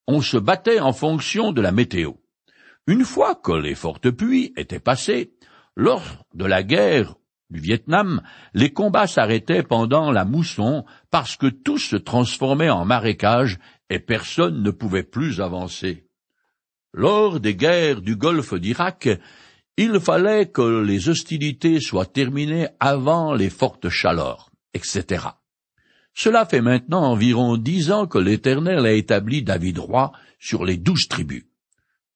On 0.07 0.21
se 0.21 0.37
battait 0.37 0.79
en 0.79 0.93
fonction 0.93 1.51
de 1.51 1.61
la 1.61 1.73
météo. 1.73 2.13
Une 2.87 3.03
fois 3.03 3.35
que 3.35 3.51
les 3.51 3.75
fortes 3.75 4.09
pluies 4.09 4.53
étaient 4.55 4.79
passées, 4.79 5.33
lors 5.75 6.25
de 6.33 6.45
la 6.45 6.63
guerre 6.63 7.15
du 7.49 7.59
Vietnam, 7.59 8.21
les 8.53 8.71
combats 8.71 9.07
s'arrêtaient 9.07 9.63
pendant 9.63 10.11
la 10.11 10.23
mousson 10.23 10.85
parce 11.11 11.35
que 11.35 11.47
tout 11.47 11.77
se 11.77 11.97
transformait 11.97 12.69
en 12.69 12.85
marécage 12.85 13.59
et 13.91 13.99
personne 13.99 14.63
ne 14.63 14.71
pouvait 14.71 15.03
plus 15.03 15.41
avancer. 15.41 16.07
Lors 16.93 17.41
des 17.41 17.55
guerres 17.55 18.01
du 18.01 18.15
golfe 18.15 18.53
d'Irak, 18.53 19.09
il 19.75 19.99
fallait 19.99 20.47
que 20.47 20.81
les 20.81 21.09
hostilités 21.09 21.81
soient 21.81 22.05
terminées 22.05 22.69
avant 22.79 23.33
les 23.33 23.49
fortes 23.49 23.89
chaleurs, 23.89 24.49
etc. 24.73 25.25
Cela 26.13 26.45
fait 26.45 26.61
maintenant 26.61 27.03
environ 27.03 27.57
dix 27.57 27.91
ans 27.91 28.07
que 28.07 28.17
l'Éternel 28.17 28.85
a 28.85 28.93
établi 28.93 29.43
David 29.43 29.79
roi 29.79 30.13
sur 30.39 30.63
les 30.63 30.77
douze 30.77 31.09
tribus. 31.09 31.43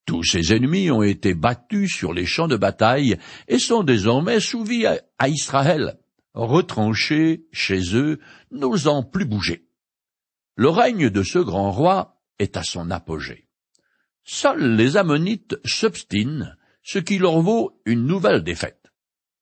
Tous 0.05 0.24
ses 0.24 0.53
ennemis 0.53 0.91
ont 0.91 1.03
été 1.03 1.34
battus 1.34 1.94
sur 1.94 2.13
les 2.13 2.25
champs 2.25 2.48
de 2.48 2.58
bataille 2.58 3.17
et 3.50 3.60
sont 3.60 3.84
désormais 3.84 4.39
soumis 4.39 4.86
à 4.86 5.27
Israël, 5.27 5.98
retranchés 6.34 7.48
chez 7.51 7.96
eux, 7.98 8.20
n'osant 8.51 9.03
plus 9.03 9.25
bouger. 9.25 9.64
Le 10.55 10.69
règne 10.69 11.09
de 11.09 11.21
ce 11.21 11.39
grand 11.39 11.71
roi 11.71 12.21
est 12.39 12.55
à 12.55 12.63
son 12.63 12.89
apogée. 12.89 13.47
Seuls 14.24 14.75
les 14.75 14.95
Ammonites 14.95 15.57
s'obstinent, 15.65 16.55
ce 16.81 17.00
qui 17.00 17.17
leur 17.17 17.41
vaut 17.41 17.81
une 17.85 18.05
nouvelle 18.05 18.41
défaite. 18.43 18.91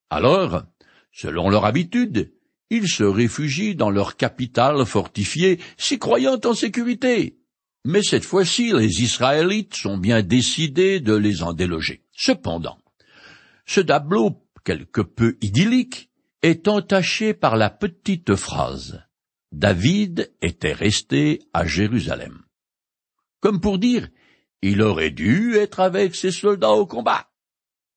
Alors, 0.10 0.64
selon 1.12 1.50
leur 1.50 1.66
habitude, 1.66 2.34
ils 2.70 2.88
se 2.88 3.04
réfugient 3.04 3.76
dans 3.76 3.92
leur 3.92 4.18
capitale 4.18 4.86
fortifiée, 4.86 5.60
s'y 5.78 6.00
croyant 6.00 6.40
en 6.44 6.54
sécurité. 6.56 7.38
Mais 7.86 8.02
cette 8.02 8.26
fois-ci, 8.26 8.74
les 8.74 9.04
Israélites 9.04 9.76
sont 9.76 9.98
bien 9.98 10.24
décidés 10.24 11.00
de 11.00 11.14
les 11.14 11.44
en 11.44 11.54
déloger. 11.54 12.04
Cependant, 12.12 12.80
ce 13.66 13.82
tableau 13.82 14.42
quelque 14.64 15.02
peu 15.02 15.38
idyllique 15.42 16.10
est 16.42 16.68
entaché 16.68 17.34
par 17.34 17.56
la 17.56 17.70
petite 17.70 18.36
phrase 18.36 19.03
David 19.54 20.34
était 20.42 20.74
resté 20.74 21.44
à 21.54 21.68
Jérusalem. 21.68 22.42
Comme 23.40 23.62
pour 23.62 23.78
dire, 23.78 24.10
il 24.64 24.82
aurait 24.82 25.12
dû 25.12 25.56
être 25.56 25.80
avec 25.80 26.16
ses 26.16 26.32
soldats 26.32 26.72
au 26.72 26.88
combat. 26.88 27.30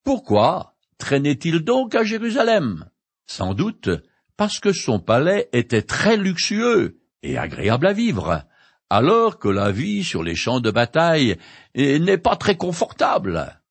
Pourquoi 0.04 0.76
traînait-il 0.98 1.60
donc 1.60 1.94
à 1.94 2.04
Jérusalem? 2.04 2.90
Sans 3.26 3.54
doute 3.54 3.88
parce 4.36 4.60
que 4.60 4.74
son 4.74 5.00
palais 5.00 5.48
était 5.54 5.80
très 5.80 6.18
luxueux 6.18 7.00
et 7.22 7.38
agréable 7.38 7.86
à 7.86 7.94
vivre, 7.94 8.44
alors 8.90 9.38
que 9.38 9.48
la 9.48 9.72
vie 9.72 10.04
sur 10.04 10.22
les 10.22 10.34
champs 10.34 10.60
de 10.60 10.70
bataille 10.70 11.38
n'est 11.74 12.18
pas 12.18 12.36
très 12.36 12.58
confortable. 12.58 13.62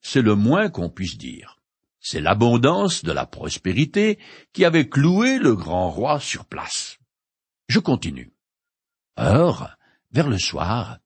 C'est 0.00 0.22
le 0.22 0.34
moins 0.34 0.68
qu'on 0.68 0.90
puisse 0.90 1.16
dire. 1.16 1.60
C'est 2.00 2.20
l'abondance 2.20 3.04
de 3.04 3.12
la 3.12 3.24
prospérité 3.24 4.18
qui 4.52 4.64
avait 4.64 4.88
cloué 4.88 5.38
le 5.38 5.54
grand 5.54 5.90
roi 5.90 6.18
sur 6.18 6.44
place. 6.44 6.99
Je 7.70 7.78
continue. 7.78 8.32
Or, 9.16 9.70
vers 10.10 10.28
le 10.28 10.38
soir, 10.38 10.98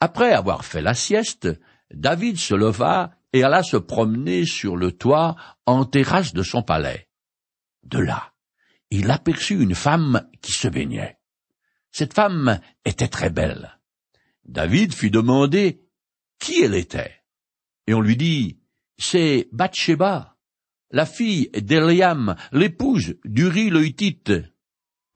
après 0.00 0.34
avoir 0.34 0.66
fait 0.66 0.82
la 0.82 0.92
sieste, 0.92 1.48
David 1.94 2.36
se 2.36 2.52
leva 2.52 3.12
et 3.32 3.42
alla 3.42 3.62
se 3.62 3.78
promener 3.78 4.44
sur 4.44 4.76
le 4.76 4.92
toit 4.92 5.36
en 5.64 5.86
terrasse 5.86 6.34
de 6.34 6.42
son 6.42 6.62
palais. 6.62 7.08
De 7.84 7.98
là, 7.98 8.34
il 8.90 9.10
aperçut 9.10 9.62
une 9.62 9.74
femme 9.74 10.28
qui 10.42 10.52
se 10.52 10.68
baignait. 10.68 11.18
Cette 11.90 12.12
femme 12.12 12.60
était 12.84 13.08
très 13.08 13.30
belle. 13.30 13.80
David 14.44 14.92
fit 14.92 15.10
demander 15.10 15.86
qui 16.38 16.62
elle 16.62 16.74
était. 16.74 17.14
Et 17.86 17.94
on 17.94 18.02
lui 18.02 18.18
dit, 18.18 18.60
c'est 18.98 19.48
Bathsheba, 19.52 20.36
la 20.90 21.06
fille 21.06 21.48
d'Eliam, 21.48 22.36
l'épouse 22.52 23.16
d'Uri 23.24 23.70
le 23.70 23.86
Hittite. 23.86 24.49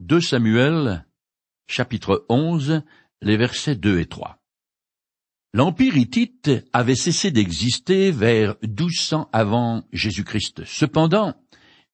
2 0.07 0.21
Samuel, 0.21 1.07
chapitre 1.67 2.27
11, 2.29 2.83
les 3.23 3.39
versets 3.39 3.75
2 3.75 4.01
et 4.01 4.05
3. 4.05 4.39
L'Empire 5.55 5.97
hittite 5.97 6.51
avait 6.75 6.95
cessé 6.95 7.31
d'exister 7.31 8.11
vers 8.11 8.55
1200 8.63 9.31
avant 9.33 9.83
Jésus-Christ. 9.93 10.67
Cependant, 10.67 11.33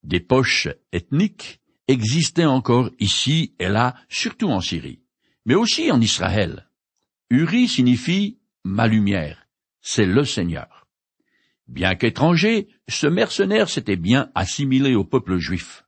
des 0.03 0.19
poches 0.19 0.67
ethniques 0.91 1.61
existaient 1.87 2.47
encore 2.47 2.91
ici 2.99 3.55
et 3.61 3.69
là, 3.69 3.95
surtout 4.09 4.49
en 4.49 4.61
Syrie, 4.61 5.05
mais 5.47 5.55
aussi 5.55 5.93
en 5.93 6.01
Israël. 6.01 6.69
Uri 7.31 7.69
signifie 7.69 8.41
ma 8.65 8.89
lumière, 8.89 9.47
c'est 9.83 10.07
le 10.07 10.25
Seigneur. 10.25 10.89
Bien 11.69 11.95
qu'étranger, 11.95 12.67
ce 12.89 13.07
mercenaire 13.07 13.69
s'était 13.69 13.95
bien 13.95 14.33
assimilé 14.35 14.97
au 14.97 15.05
peuple 15.05 15.39
juif. 15.39 15.85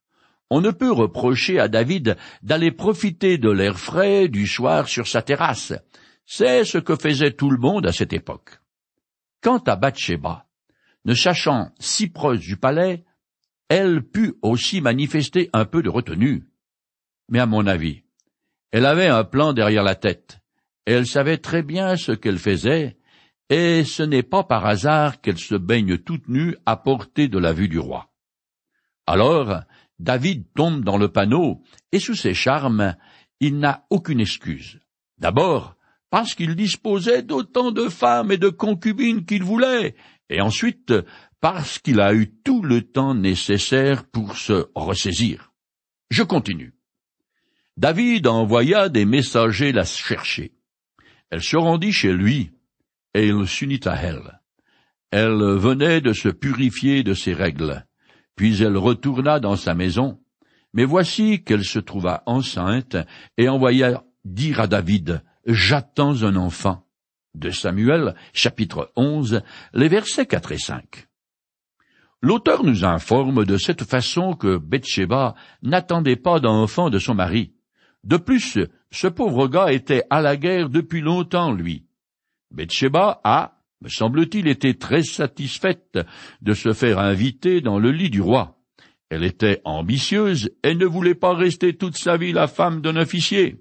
On 0.55 0.61
ne 0.61 0.71
peut 0.71 0.93
reprocher 0.93 1.59
à 1.59 1.69
David 1.69 2.19
d'aller 2.43 2.73
profiter 2.73 3.39
de 3.39 3.49
l'air 3.49 3.79
frais 3.79 4.29
du 4.29 4.47
soir 4.47 4.87
sur 4.87 5.09
sa 5.09 5.23
terrasse. 5.23 5.73
C'est 6.27 6.67
ce 6.67 6.77
que 6.77 6.95
faisait 6.95 7.33
tout 7.33 7.49
le 7.49 7.57
monde 7.57 7.87
à 7.87 7.93
cette 7.93 8.13
époque. 8.13 8.61
Quant 9.41 9.61
à 9.61 9.77
Bathsheba, 9.77 10.45
ne 11.07 11.15
sachant 11.15 11.71
si 11.79 12.09
proche 12.09 12.41
du 12.41 12.59
palais, 12.59 13.03
elle 13.71 14.03
put 14.03 14.35
aussi 14.43 14.83
manifester 14.83 15.49
un 15.55 15.65
peu 15.65 15.83
de 15.83 15.89
retenue. 15.89 16.47
Mais 17.31 17.39
à 17.41 17.47
mon 17.47 17.67
avis, 17.67 18.03
elle 18.73 18.85
avait 18.85 19.09
un 19.09 19.25
plan 19.25 19.55
derrière 19.55 19.83
la 19.83 19.95
tête. 19.95 20.41
Elle 20.85 21.07
savait 21.07 21.39
très 21.39 21.63
bien 21.63 21.97
ce 21.97 22.13
qu'elle 22.13 22.39
faisait, 22.39 22.99
et 23.49 23.85
ce 23.85 24.03
n'est 24.03 24.23
pas 24.23 24.45
par 24.45 24.67
hasard 24.67 25.23
qu'elle 25.23 25.39
se 25.39 25.55
baigne 25.55 25.97
toute 25.97 26.29
nue 26.29 26.57
à 26.67 26.77
portée 26.77 27.29
de 27.29 27.39
la 27.39 27.55
vue 27.55 27.69
du 27.69 27.79
roi. 27.79 28.11
Alors, 29.07 29.63
David 30.03 30.47
tombe 30.57 30.83
dans 30.83 30.99
le 30.99 31.09
panneau, 31.09 31.63
et 31.93 32.01
sous 32.01 32.17
ses 32.17 32.35
charmes, 32.35 32.97
il 33.39 33.61
n'a 33.61 33.87
aucune 33.89 34.19
excuse. 34.19 34.81
D'abord, 35.19 35.77
parce 36.11 36.35
qu'il 36.35 36.57
disposait 36.57 37.23
d'autant 37.23 37.71
de 37.71 37.89
femmes 37.89 38.33
et 38.33 38.37
de 38.37 38.49
concubines 38.49 39.25
qu'il 39.25 39.45
voulait, 39.45 39.95
et 40.29 40.41
ensuite 40.41 40.93
parce 41.41 41.79
qu'il 41.79 42.01
a 42.01 42.15
eu 42.15 42.35
tout 42.43 42.63
le 42.63 42.83
temps 42.83 43.15
nécessaire 43.15 44.05
pour 44.05 44.37
se 44.37 44.67
ressaisir. 44.75 45.53
Je 46.11 46.25
continue. 46.25 46.75
David 47.77 48.27
envoya 48.27 48.89
des 48.89 49.05
messagers 49.05 49.71
la 49.71 49.85
chercher. 49.85 50.53
Elle 51.31 51.43
se 51.45 51.57
rendit 51.57 51.93
chez 51.93 52.13
lui, 52.13 52.51
et 53.15 53.29
il 53.29 53.47
s'unit 53.47 53.81
à 53.85 53.95
elle. 53.95 54.41
Elle 55.13 55.59
venait 55.59 56.01
de 56.01 56.13
se 56.13 56.29
purifier 56.29 57.05
de 57.05 57.15
ses 57.15 57.35
règles, 57.35 57.87
puis 58.37 58.63
elle 58.63 58.77
retourna 58.77 59.41
dans 59.41 59.57
sa 59.57 59.75
maison, 59.75 60.21
mais 60.73 60.85
voici 60.85 61.43
qu'elle 61.45 61.65
se 61.65 61.79
trouva 61.79 62.23
enceinte 62.27 62.97
et 63.37 63.49
envoya 63.49 64.05
dire 64.25 64.61
à 64.61 64.67
David, 64.67 65.23
J'attends 65.45 66.23
un 66.23 66.37
enfant. 66.37 66.87
De 67.35 67.51
Samuel, 67.51 68.15
chapitre 68.35 68.93
11, 68.95 69.43
les 69.73 69.89
versets 69.89 70.27
4 70.27 70.53
et 70.53 70.59
5. 70.59 71.09
L'auteur 72.21 72.63
nous 72.63 72.85
informe 72.85 73.45
de 73.45 73.57
cette 73.57 73.83
façon 73.83 74.35
que 74.35 74.57
Bathsheba 74.57 75.35
n'attendait 75.63 76.17
pas 76.17 76.39
d'enfant 76.39 76.91
de 76.91 76.99
son 76.99 77.15
mari. 77.15 77.55
De 78.05 78.17
plus, 78.17 78.59
ce 78.93 79.07
pauvre 79.09 79.49
gars 79.49 79.73
était 79.73 80.05
à 80.11 80.21
la 80.21 80.37
guerre 80.37 80.69
depuis 80.69 81.01
longtemps, 81.01 81.53
lui. 81.53 81.87
A, 83.25 83.52
me 83.83 83.89
semble-t-il, 83.89 84.47
été 84.47 84.79
très 84.79 85.03
satisfaite 85.03 85.99
de 86.41 86.53
se 86.53 86.73
faire 86.73 86.99
inviter 86.99 87.61
dans 87.61 87.79
le 87.79 87.91
lit 87.91 88.11
du 88.11 88.21
roi. 88.21 88.59
Elle 89.11 89.25
était 89.25 89.61
ambitieuse 89.65 90.51
et 90.63 90.75
ne 90.75 90.87
voulait 90.87 91.15
pas 91.15 91.35
rester 91.35 91.77
toute 91.77 91.97
sa 91.97 92.17
vie 92.17 92.33
la 92.33 92.47
femme 92.47 92.81
d'un 92.81 92.97
officier. 92.97 93.57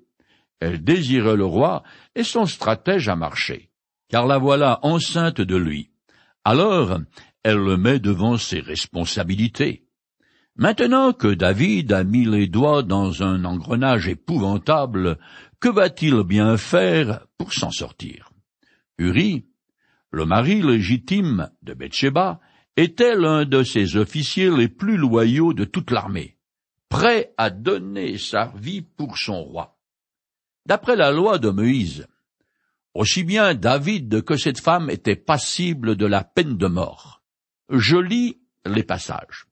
Elle 0.59 0.83
désirait 0.83 1.35
le 1.35 1.45
roi 1.45 1.83
et 2.15 2.23
son 2.23 2.45
stratège 2.45 3.09
a 3.09 3.15
marché, 3.15 3.69
car 4.09 4.27
la 4.27 4.37
voilà 4.37 4.79
enceinte 4.83 5.41
de 5.41 5.55
lui. 5.55 5.89
Alors, 6.43 6.99
elle 7.43 7.57
le 7.57 7.77
met 7.77 7.99
devant 7.99 8.37
ses 8.37 8.59
responsabilités. 8.59 9.87
Maintenant 10.55 11.13
que 11.13 11.33
David 11.33 11.91
a 11.93 12.03
mis 12.03 12.25
les 12.25 12.47
doigts 12.47 12.83
dans 12.83 13.23
un 13.23 13.43
engrenage 13.45 14.07
épouvantable, 14.07 15.17
que 15.59 15.69
va-t-il 15.69 16.23
bien 16.23 16.57
faire 16.57 17.25
pour 17.37 17.53
s'en 17.53 17.71
sortir? 17.71 18.29
Uri, 18.97 19.47
le 20.11 20.25
mari 20.25 20.61
légitime 20.61 21.49
de 21.61 21.73
Bathsheba, 21.73 22.39
était 22.77 23.15
l'un 23.15 23.45
de 23.45 23.63
ses 23.63 23.97
officiers 23.97 24.49
les 24.49 24.67
plus 24.67 24.97
loyaux 24.97 25.53
de 25.53 25.65
toute 25.65 25.91
l'armée, 25.91 26.37
prêt 26.89 27.33
à 27.37 27.49
donner 27.49 28.17
sa 28.17 28.51
vie 28.55 28.81
pour 28.81 29.17
son 29.17 29.43
roi. 29.43 29.77
D'après 30.65 30.95
la 30.95 31.11
loi 31.11 31.37
de 31.37 31.49
Moïse, 31.49 32.07
aussi 32.93 33.23
bien 33.23 33.53
David 33.55 34.23
que 34.23 34.35
cette 34.35 34.59
femme 34.59 34.89
étaient 34.89 35.15
passibles 35.15 35.95
de 35.95 36.05
la 36.05 36.23
peine 36.23 36.57
de 36.57 36.67
mort. 36.67 37.21
Je 37.69 37.97
lis 37.97 38.41
les 38.65 38.83
passages. 38.83 39.47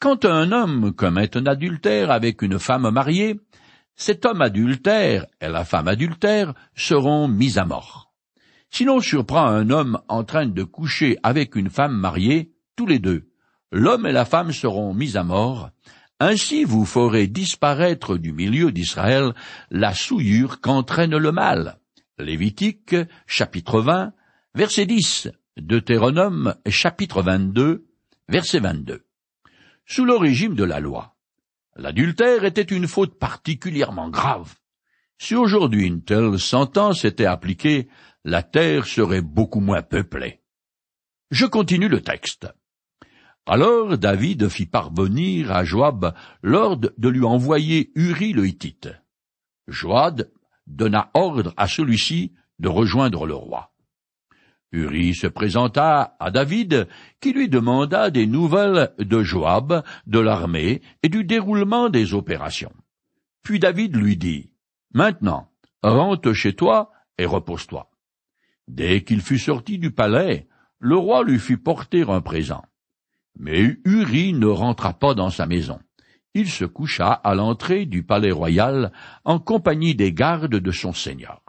Quand 0.00 0.24
un 0.24 0.52
homme 0.52 0.92
commet 0.92 1.36
un 1.36 1.46
adultère 1.46 2.10
avec 2.10 2.42
une 2.42 2.58
femme 2.58 2.88
mariée, 2.90 3.40
cet 3.96 4.24
homme 4.24 4.42
adultère 4.42 5.26
et 5.40 5.48
la 5.48 5.64
femme 5.64 5.88
adultère 5.88 6.54
seront 6.74 7.28
mis 7.28 7.58
à 7.58 7.64
mort. 7.64 8.07
Si 8.70 8.84
l'on 8.84 9.00
surprend 9.00 9.46
un 9.46 9.70
homme 9.70 10.00
en 10.08 10.24
train 10.24 10.46
de 10.46 10.62
coucher 10.62 11.18
avec 11.22 11.56
une 11.56 11.70
femme 11.70 11.96
mariée, 11.96 12.52
tous 12.76 12.86
les 12.86 12.98
deux, 12.98 13.28
l'homme 13.72 14.06
et 14.06 14.12
la 14.12 14.24
femme 14.24 14.52
seront 14.52 14.94
mis 14.94 15.16
à 15.16 15.24
mort, 15.24 15.70
ainsi 16.20 16.64
vous 16.64 16.84
ferez 16.84 17.26
disparaître 17.28 18.16
du 18.16 18.32
milieu 18.32 18.72
d'Israël 18.72 19.34
la 19.70 19.94
souillure 19.94 20.60
qu'entraîne 20.60 21.16
le 21.16 21.32
mal. 21.32 21.78
Lévitique, 22.18 22.96
chapitre 23.26 23.80
20, 23.80 24.12
verset 24.54 24.86
10, 24.86 25.28
Deutéronome, 25.56 26.54
chapitre 26.66 27.22
22, 27.22 27.86
verset 28.28 28.58
22. 28.58 29.04
Sous 29.86 30.04
le 30.04 30.16
régime 30.16 30.54
de 30.54 30.64
la 30.64 30.80
loi, 30.80 31.14
l'adultère 31.76 32.44
était 32.44 32.62
une 32.62 32.88
faute 32.88 33.18
particulièrement 33.18 34.10
grave. 34.10 34.54
Si 35.18 35.34
aujourd'hui 35.34 35.86
une 35.86 36.02
telle 36.02 36.38
sentence 36.38 37.04
était 37.04 37.26
appliquée, 37.26 37.88
la 38.24 38.42
terre 38.42 38.86
serait 38.86 39.20
beaucoup 39.20 39.60
moins 39.60 39.82
peuplée. 39.82 40.40
Je 41.30 41.44
continue 41.44 41.88
le 41.88 42.00
texte. 42.00 42.48
Alors 43.44 43.98
David 43.98 44.48
fit 44.48 44.66
parvenir 44.66 45.50
à 45.52 45.64
Joab 45.64 46.14
l'ordre 46.42 46.92
de 46.98 47.08
lui 47.08 47.24
envoyer 47.24 47.90
Uri 47.94 48.32
le 48.32 48.46
Hittite. 48.46 48.90
Joab 49.66 50.28
donna 50.66 51.10
ordre 51.14 51.52
à 51.56 51.66
celui-ci 51.66 52.34
de 52.58 52.68
rejoindre 52.68 53.26
le 53.26 53.34
roi. 53.34 53.72
Uri 54.70 55.14
se 55.14 55.26
présenta 55.26 56.16
à 56.20 56.30
David, 56.30 56.88
qui 57.20 57.32
lui 57.32 57.48
demanda 57.48 58.10
des 58.10 58.26
nouvelles 58.26 58.92
de 58.98 59.22
Joab, 59.22 59.82
de 60.06 60.18
l'armée 60.18 60.82
et 61.02 61.08
du 61.08 61.24
déroulement 61.24 61.88
des 61.88 62.12
opérations. 62.12 62.72
Puis 63.42 63.58
David 63.58 63.96
lui 63.96 64.18
dit, 64.18 64.50
Maintenant, 64.92 65.50
rentre 65.82 66.32
chez 66.32 66.54
toi 66.54 66.90
et 67.18 67.26
repose-toi. 67.26 67.90
Dès 68.68 69.02
qu'il 69.02 69.20
fut 69.20 69.38
sorti 69.38 69.78
du 69.78 69.90
palais, 69.90 70.46
le 70.78 70.96
roi 70.96 71.24
lui 71.24 71.38
fit 71.38 71.56
porter 71.56 72.02
un 72.08 72.20
présent. 72.20 72.64
Mais 73.38 73.76
Uri 73.84 74.32
ne 74.32 74.46
rentra 74.46 74.92
pas 74.92 75.14
dans 75.14 75.30
sa 75.30 75.46
maison. 75.46 75.78
Il 76.34 76.48
se 76.48 76.64
coucha 76.64 77.12
à 77.12 77.34
l'entrée 77.34 77.86
du 77.86 78.02
palais 78.02 78.30
royal 78.30 78.92
en 79.24 79.38
compagnie 79.38 79.94
des 79.94 80.12
gardes 80.12 80.56
de 80.56 80.70
son 80.70 80.92
seigneur. 80.92 81.42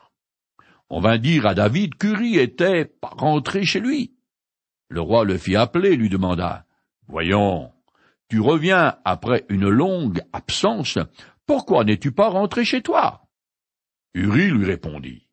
On 0.89 0.99
vint 0.99 1.17
dire 1.17 1.45
à 1.45 1.53
David 1.53 1.95
qu'Uri 1.95 2.37
était 2.37 2.93
rentré 3.01 3.65
chez 3.65 3.79
lui. 3.79 4.15
Le 4.89 5.01
roi 5.01 5.23
le 5.23 5.37
fit 5.37 5.55
appeler 5.55 5.91
et 5.91 5.95
lui 5.95 6.09
demanda 6.09 6.65
Voyons, 7.07 7.71
tu 8.27 8.39
reviens 8.39 8.97
après 9.05 9.45
une 9.49 9.67
longue 9.67 10.21
absence, 10.33 10.97
pourquoi 11.45 11.83
n'es-tu 11.83 12.11
pas 12.11 12.29
rentré 12.29 12.63
chez 12.63 12.81
toi? 12.81 13.28
Uri 14.13 14.49
lui 14.49 14.65
répondit 14.65 15.29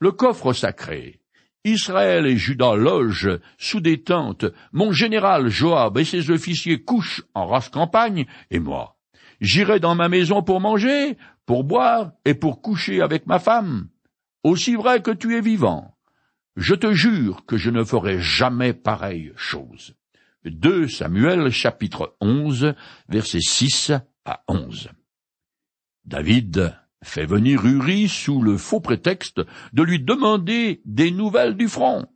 le 0.00 0.12
coffre 0.12 0.52
sacré. 0.52 1.20
Israël 1.64 2.26
et 2.26 2.36
Judas 2.36 2.76
logent 2.76 3.40
sous 3.58 3.80
des 3.80 4.02
tentes, 4.02 4.46
mon 4.72 4.92
général 4.92 5.48
Joab 5.48 5.98
et 5.98 6.04
ses 6.04 6.30
officiers 6.30 6.82
couchent 6.82 7.24
en 7.34 7.46
race 7.46 7.68
campagne, 7.68 8.26
et 8.50 8.60
moi, 8.60 8.96
j'irai 9.40 9.80
dans 9.80 9.94
ma 9.94 10.08
maison 10.08 10.42
pour 10.42 10.60
manger, 10.60 11.18
pour 11.46 11.64
boire 11.64 12.12
et 12.24 12.34
pour 12.34 12.62
coucher 12.62 13.02
avec 13.02 13.26
ma 13.26 13.38
femme. 13.38 13.88
Aussi 14.44 14.76
vrai 14.76 15.02
que 15.02 15.10
tu 15.10 15.36
es 15.36 15.40
vivant, 15.40 15.96
je 16.56 16.74
te 16.74 16.92
jure 16.92 17.44
que 17.44 17.56
je 17.56 17.70
ne 17.70 17.82
ferai 17.82 18.20
jamais 18.20 18.72
pareille 18.72 19.32
chose. 19.36 19.94
2 20.44 20.88
Samuel 20.88 21.50
chapitre 21.50 22.16
11 22.20 22.74
versets 23.08 23.40
6 23.40 23.92
à 24.24 24.44
11. 24.48 24.90
David 26.04 26.78
fait 27.02 27.26
venir 27.26 27.64
Uri 27.64 28.08
sous 28.08 28.42
le 28.42 28.56
faux 28.56 28.80
prétexte 28.80 29.40
de 29.72 29.82
lui 29.82 30.00
demander 30.00 30.80
des 30.84 31.10
nouvelles 31.10 31.56
du 31.56 31.68
front. 31.68 32.06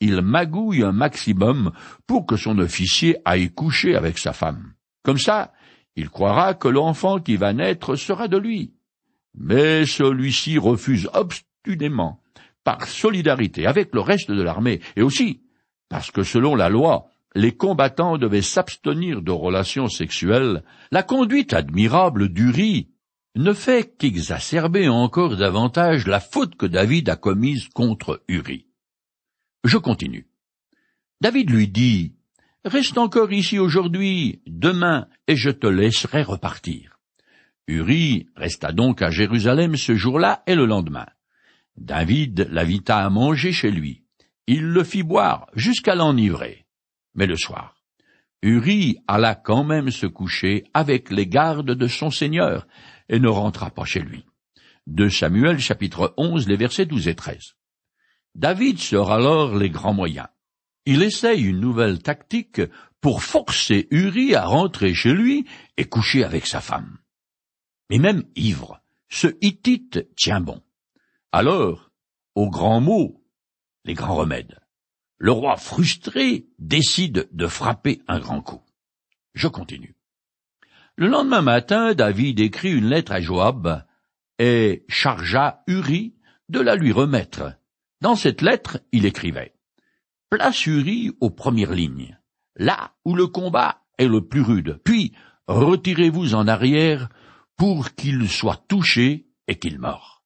Il 0.00 0.22
magouille 0.22 0.84
un 0.84 0.92
maximum 0.92 1.72
pour 2.06 2.26
que 2.26 2.36
son 2.36 2.58
officier 2.58 3.16
aille 3.24 3.50
coucher 3.50 3.96
avec 3.96 4.18
sa 4.18 4.32
femme. 4.32 4.74
Comme 5.02 5.18
ça, 5.18 5.52
il 5.96 6.10
croira 6.10 6.54
que 6.54 6.68
l'enfant 6.68 7.18
qui 7.18 7.36
va 7.36 7.52
naître 7.52 7.96
sera 7.96 8.28
de 8.28 8.36
lui. 8.36 8.74
Mais 9.34 9.86
celui-ci 9.86 10.58
refuse 10.58 11.08
obstinément, 11.12 12.20
par 12.62 12.86
solidarité 12.86 13.66
avec 13.66 13.94
le 13.94 14.00
reste 14.00 14.30
de 14.30 14.42
l'armée, 14.42 14.80
et 14.96 15.02
aussi 15.02 15.42
parce 15.88 16.10
que 16.10 16.22
selon 16.22 16.54
la 16.54 16.68
loi, 16.68 17.06
les 17.34 17.56
combattants 17.56 18.18
devaient 18.18 18.42
s'abstenir 18.42 19.22
de 19.22 19.30
relations 19.30 19.88
sexuelles, 19.88 20.62
la 20.90 21.02
conduite 21.02 21.54
admirable 21.54 22.28
d'Uri 22.28 22.90
ne 23.36 23.52
fait 23.52 23.96
qu'exacerber 23.96 24.88
encore 24.88 25.36
davantage 25.36 26.06
la 26.06 26.20
faute 26.20 26.56
que 26.56 26.66
David 26.66 27.08
a 27.08 27.16
commise 27.16 27.68
contre 27.68 28.22
Uri. 28.28 28.66
Je 29.64 29.76
continue. 29.76 30.28
David 31.20 31.50
lui 31.50 31.68
dit, 31.68 32.14
Reste 32.64 32.98
encore 32.98 33.32
ici 33.32 33.58
aujourd'hui, 33.58 34.42
demain, 34.46 35.08
et 35.26 35.36
je 35.36 35.50
te 35.50 35.66
laisserai 35.66 36.22
repartir. 36.22 36.98
Uri 37.66 38.28
resta 38.34 38.72
donc 38.72 39.02
à 39.02 39.10
Jérusalem 39.10 39.76
ce 39.76 39.94
jour-là 39.94 40.42
et 40.46 40.54
le 40.54 40.66
lendemain. 40.66 41.06
David 41.76 42.48
l'invita 42.50 42.98
à 42.98 43.10
manger 43.10 43.52
chez 43.52 43.70
lui. 43.70 44.02
Il 44.46 44.64
le 44.64 44.82
fit 44.82 45.02
boire 45.02 45.46
jusqu'à 45.54 45.94
l'enivrer. 45.94 46.66
Mais 47.14 47.26
le 47.26 47.36
soir, 47.36 47.76
Uri 48.42 48.98
alla 49.06 49.34
quand 49.34 49.64
même 49.64 49.90
se 49.90 50.06
coucher 50.06 50.64
avec 50.72 51.10
les 51.10 51.26
gardes 51.26 51.72
de 51.72 51.86
son 51.86 52.10
seigneur, 52.10 52.66
et 53.08 53.18
ne 53.18 53.28
rentra 53.28 53.70
pas 53.70 53.84
chez 53.84 54.00
lui. 54.00 54.24
De 54.86 55.08
Samuel 55.08 55.58
chapitre 55.58 56.14
11 56.16 56.48
les 56.48 56.56
versets 56.56 56.86
12 56.86 57.08
et 57.08 57.14
13. 57.14 57.54
David 58.34 58.78
sort 58.78 59.12
alors 59.12 59.56
les 59.56 59.70
grands 59.70 59.94
moyens. 59.94 60.28
Il 60.86 61.02
essaye 61.02 61.42
une 61.42 61.60
nouvelle 61.60 62.02
tactique 62.02 62.62
pour 63.00 63.22
forcer 63.22 63.86
Uri 63.90 64.34
à 64.34 64.46
rentrer 64.46 64.94
chez 64.94 65.12
lui 65.12 65.46
et 65.76 65.84
coucher 65.84 66.24
avec 66.24 66.46
sa 66.46 66.60
femme. 66.60 66.98
Mais 67.90 67.98
même 67.98 68.24
ivre, 68.36 68.80
ce 69.08 69.28
Hittite 69.40 70.14
tient 70.14 70.40
bon. 70.40 70.62
Alors, 71.32 71.90
aux 72.34 72.48
grands 72.48 72.80
mots, 72.80 73.24
les 73.84 73.94
grands 73.94 74.16
remèdes, 74.16 74.58
le 75.18 75.32
roi 75.32 75.56
frustré 75.56 76.46
décide 76.58 77.28
de 77.32 77.46
frapper 77.46 78.02
un 78.06 78.20
grand 78.20 78.40
coup. 78.40 78.62
Je 79.34 79.48
continue. 79.48 79.97
Le 80.98 81.06
lendemain 81.06 81.42
matin, 81.42 81.94
David 81.94 82.40
écrit 82.40 82.72
une 82.72 82.88
lettre 82.88 83.12
à 83.12 83.20
Joab 83.20 83.84
et 84.40 84.84
chargea 84.88 85.62
Uri 85.68 86.16
de 86.48 86.58
la 86.58 86.74
lui 86.74 86.90
remettre. 86.90 87.54
Dans 88.00 88.16
cette 88.16 88.42
lettre, 88.42 88.80
il 88.90 89.06
écrivait 89.06 89.54
Place 90.28 90.66
Uri 90.66 91.12
aux 91.20 91.30
premières 91.30 91.72
lignes, 91.72 92.18
là 92.56 92.94
où 93.04 93.14
le 93.14 93.28
combat 93.28 93.84
est 93.96 94.08
le 94.08 94.26
plus 94.26 94.40
rude, 94.40 94.80
puis 94.82 95.12
retirez-vous 95.46 96.34
en 96.34 96.48
arrière 96.48 97.10
pour 97.56 97.94
qu'il 97.94 98.28
soit 98.28 98.64
touché 98.66 99.28
et 99.46 99.56
qu'il 99.56 99.78
meure. 99.78 100.24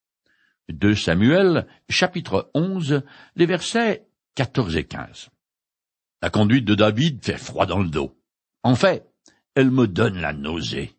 De 0.70 0.94
Samuel, 0.94 1.66
chapitre 1.90 2.50
11, 2.54 3.02
les 3.37 3.44
versets 3.44 4.08
14 4.37 4.74
et 4.76 4.85
15. 4.85 5.28
La 6.22 6.30
conduite 6.30 6.64
de 6.64 6.74
David 6.74 7.22
fait 7.22 7.37
froid 7.37 7.66
dans 7.66 7.80
le 7.80 7.90
dos. 7.90 8.18
En 8.62 8.74
fait, 8.74 9.12
elle 9.54 9.70
me 9.70 9.86
donne 9.86 10.20
la 10.20 10.32
nausée. 10.32 10.94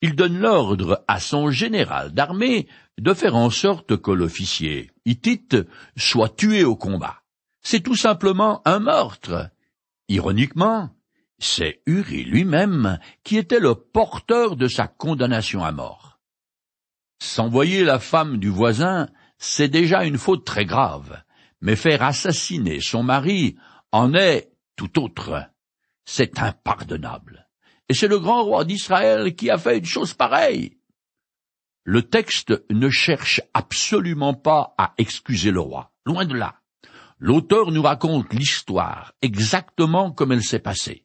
Il 0.00 0.14
donne 0.14 0.38
l'ordre 0.38 1.04
à 1.08 1.18
son 1.18 1.50
général 1.50 2.12
d'armée 2.12 2.68
de 2.98 3.14
faire 3.14 3.36
en 3.36 3.50
sorte 3.50 3.96
que 3.96 4.10
l'officier 4.10 4.90
hittite 5.04 5.56
soit 5.96 6.36
tué 6.36 6.64
au 6.64 6.76
combat. 6.76 7.22
C'est 7.62 7.80
tout 7.80 7.96
simplement 7.96 8.60
un 8.66 8.78
meurtre. 8.78 9.50
Ironiquement, 10.08 10.90
c'est 11.38 11.82
Uri 11.86 12.24
lui-même 12.24 12.98
qui 13.22 13.38
était 13.38 13.60
le 13.60 13.74
porteur 13.74 14.56
de 14.56 14.68
sa 14.68 14.86
condamnation 14.86 15.64
à 15.64 15.72
mort. 15.72 16.20
S'envoyer 17.20 17.84
la 17.84 17.98
femme 17.98 18.38
du 18.38 18.48
voisin, 18.48 19.08
c'est 19.38 19.68
déjà 19.68 20.04
une 20.04 20.18
faute 20.18 20.44
très 20.44 20.66
grave, 20.66 21.22
mais 21.60 21.76
faire 21.76 22.02
assassiner 22.02 22.80
son 22.80 23.02
mari 23.02 23.56
en 23.92 24.14
est 24.14 24.52
tout 24.76 25.02
autre. 25.02 25.48
C'est 26.04 26.38
impardonnable. 26.38 27.43
Et 27.88 27.94
c'est 27.94 28.08
le 28.08 28.18
grand 28.18 28.44
roi 28.44 28.64
d'Israël 28.64 29.34
qui 29.34 29.50
a 29.50 29.58
fait 29.58 29.78
une 29.78 29.84
chose 29.84 30.14
pareille. 30.14 30.78
Le 31.84 32.02
texte 32.02 32.64
ne 32.70 32.88
cherche 32.88 33.42
absolument 33.52 34.32
pas 34.32 34.74
à 34.78 34.94
excuser 34.96 35.50
le 35.50 35.60
roi, 35.60 35.92
loin 36.06 36.24
de 36.24 36.34
là. 36.34 36.60
L'auteur 37.18 37.70
nous 37.70 37.82
raconte 37.82 38.32
l'histoire 38.32 39.12
exactement 39.20 40.10
comme 40.10 40.32
elle 40.32 40.42
s'est 40.42 40.58
passée. 40.58 41.04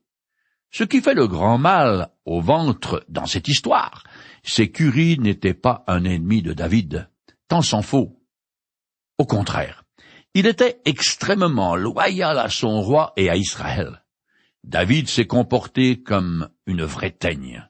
Ce 0.71 0.83
qui 0.83 1.01
fait 1.01 1.15
le 1.15 1.27
grand 1.27 1.57
mal 1.57 2.09
au 2.25 2.41
ventre 2.41 3.03
dans 3.09 3.25
cette 3.25 3.47
histoire, 3.47 4.03
c'est 4.43 4.69
qu'Uri 4.69 5.17
n'était 5.19 5.53
pas 5.53 5.83
un 5.87 6.03
ennemi 6.05 6.41
de 6.41 6.53
David, 6.53 7.09
tant 7.47 7.61
s'en 7.61 7.81
faut. 7.81 8.21
Au 9.17 9.25
contraire, 9.25 9.83
il 10.33 10.45
était 10.45 10.79
extrêmement 10.85 11.75
loyal 11.75 12.37
à 12.37 12.49
son 12.49 12.81
roi 12.81 13.13
et 13.17 13.29
à 13.29 13.35
Israël. 13.35 14.03
David 14.63 15.07
s'est 15.07 15.27
comporté 15.27 16.01
comme 16.01 16.49
une 16.65 16.83
vraie 16.83 17.11
teigne, 17.11 17.67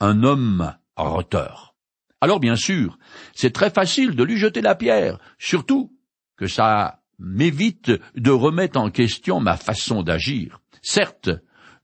un 0.00 0.22
homme 0.22 0.74
roteur. 0.96 1.74
Alors 2.20 2.40
bien 2.40 2.56
sûr, 2.56 2.98
c'est 3.34 3.52
très 3.52 3.70
facile 3.70 4.16
de 4.16 4.24
lui 4.24 4.36
jeter 4.36 4.60
la 4.60 4.74
pierre, 4.74 5.18
surtout 5.38 5.96
que 6.36 6.46
ça 6.46 7.02
m'évite 7.18 7.92
de 8.14 8.30
remettre 8.30 8.78
en 8.78 8.90
question 8.90 9.40
ma 9.40 9.56
façon 9.56 10.02
d'agir. 10.02 10.60
Certes, 10.82 11.30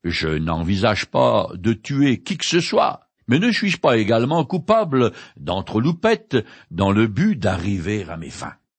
je 0.05 0.29
n'envisage 0.29 1.07
pas 1.07 1.49
de 1.55 1.73
tuer 1.73 2.23
qui 2.23 2.37
que 2.37 2.47
ce 2.47 2.61
soit, 2.61 3.09
mais 3.27 3.39
ne 3.39 3.51
suis-je 3.51 3.79
pas 3.79 3.97
également 3.97 4.45
coupable 4.45 5.13
d'entreloupette 5.37 6.37
dans 6.71 6.93
le 6.93 7.07
but 7.07 7.37
d'arriver 7.37 8.05
à 8.09 8.17
mes 8.17 8.31
fins? 8.31 8.58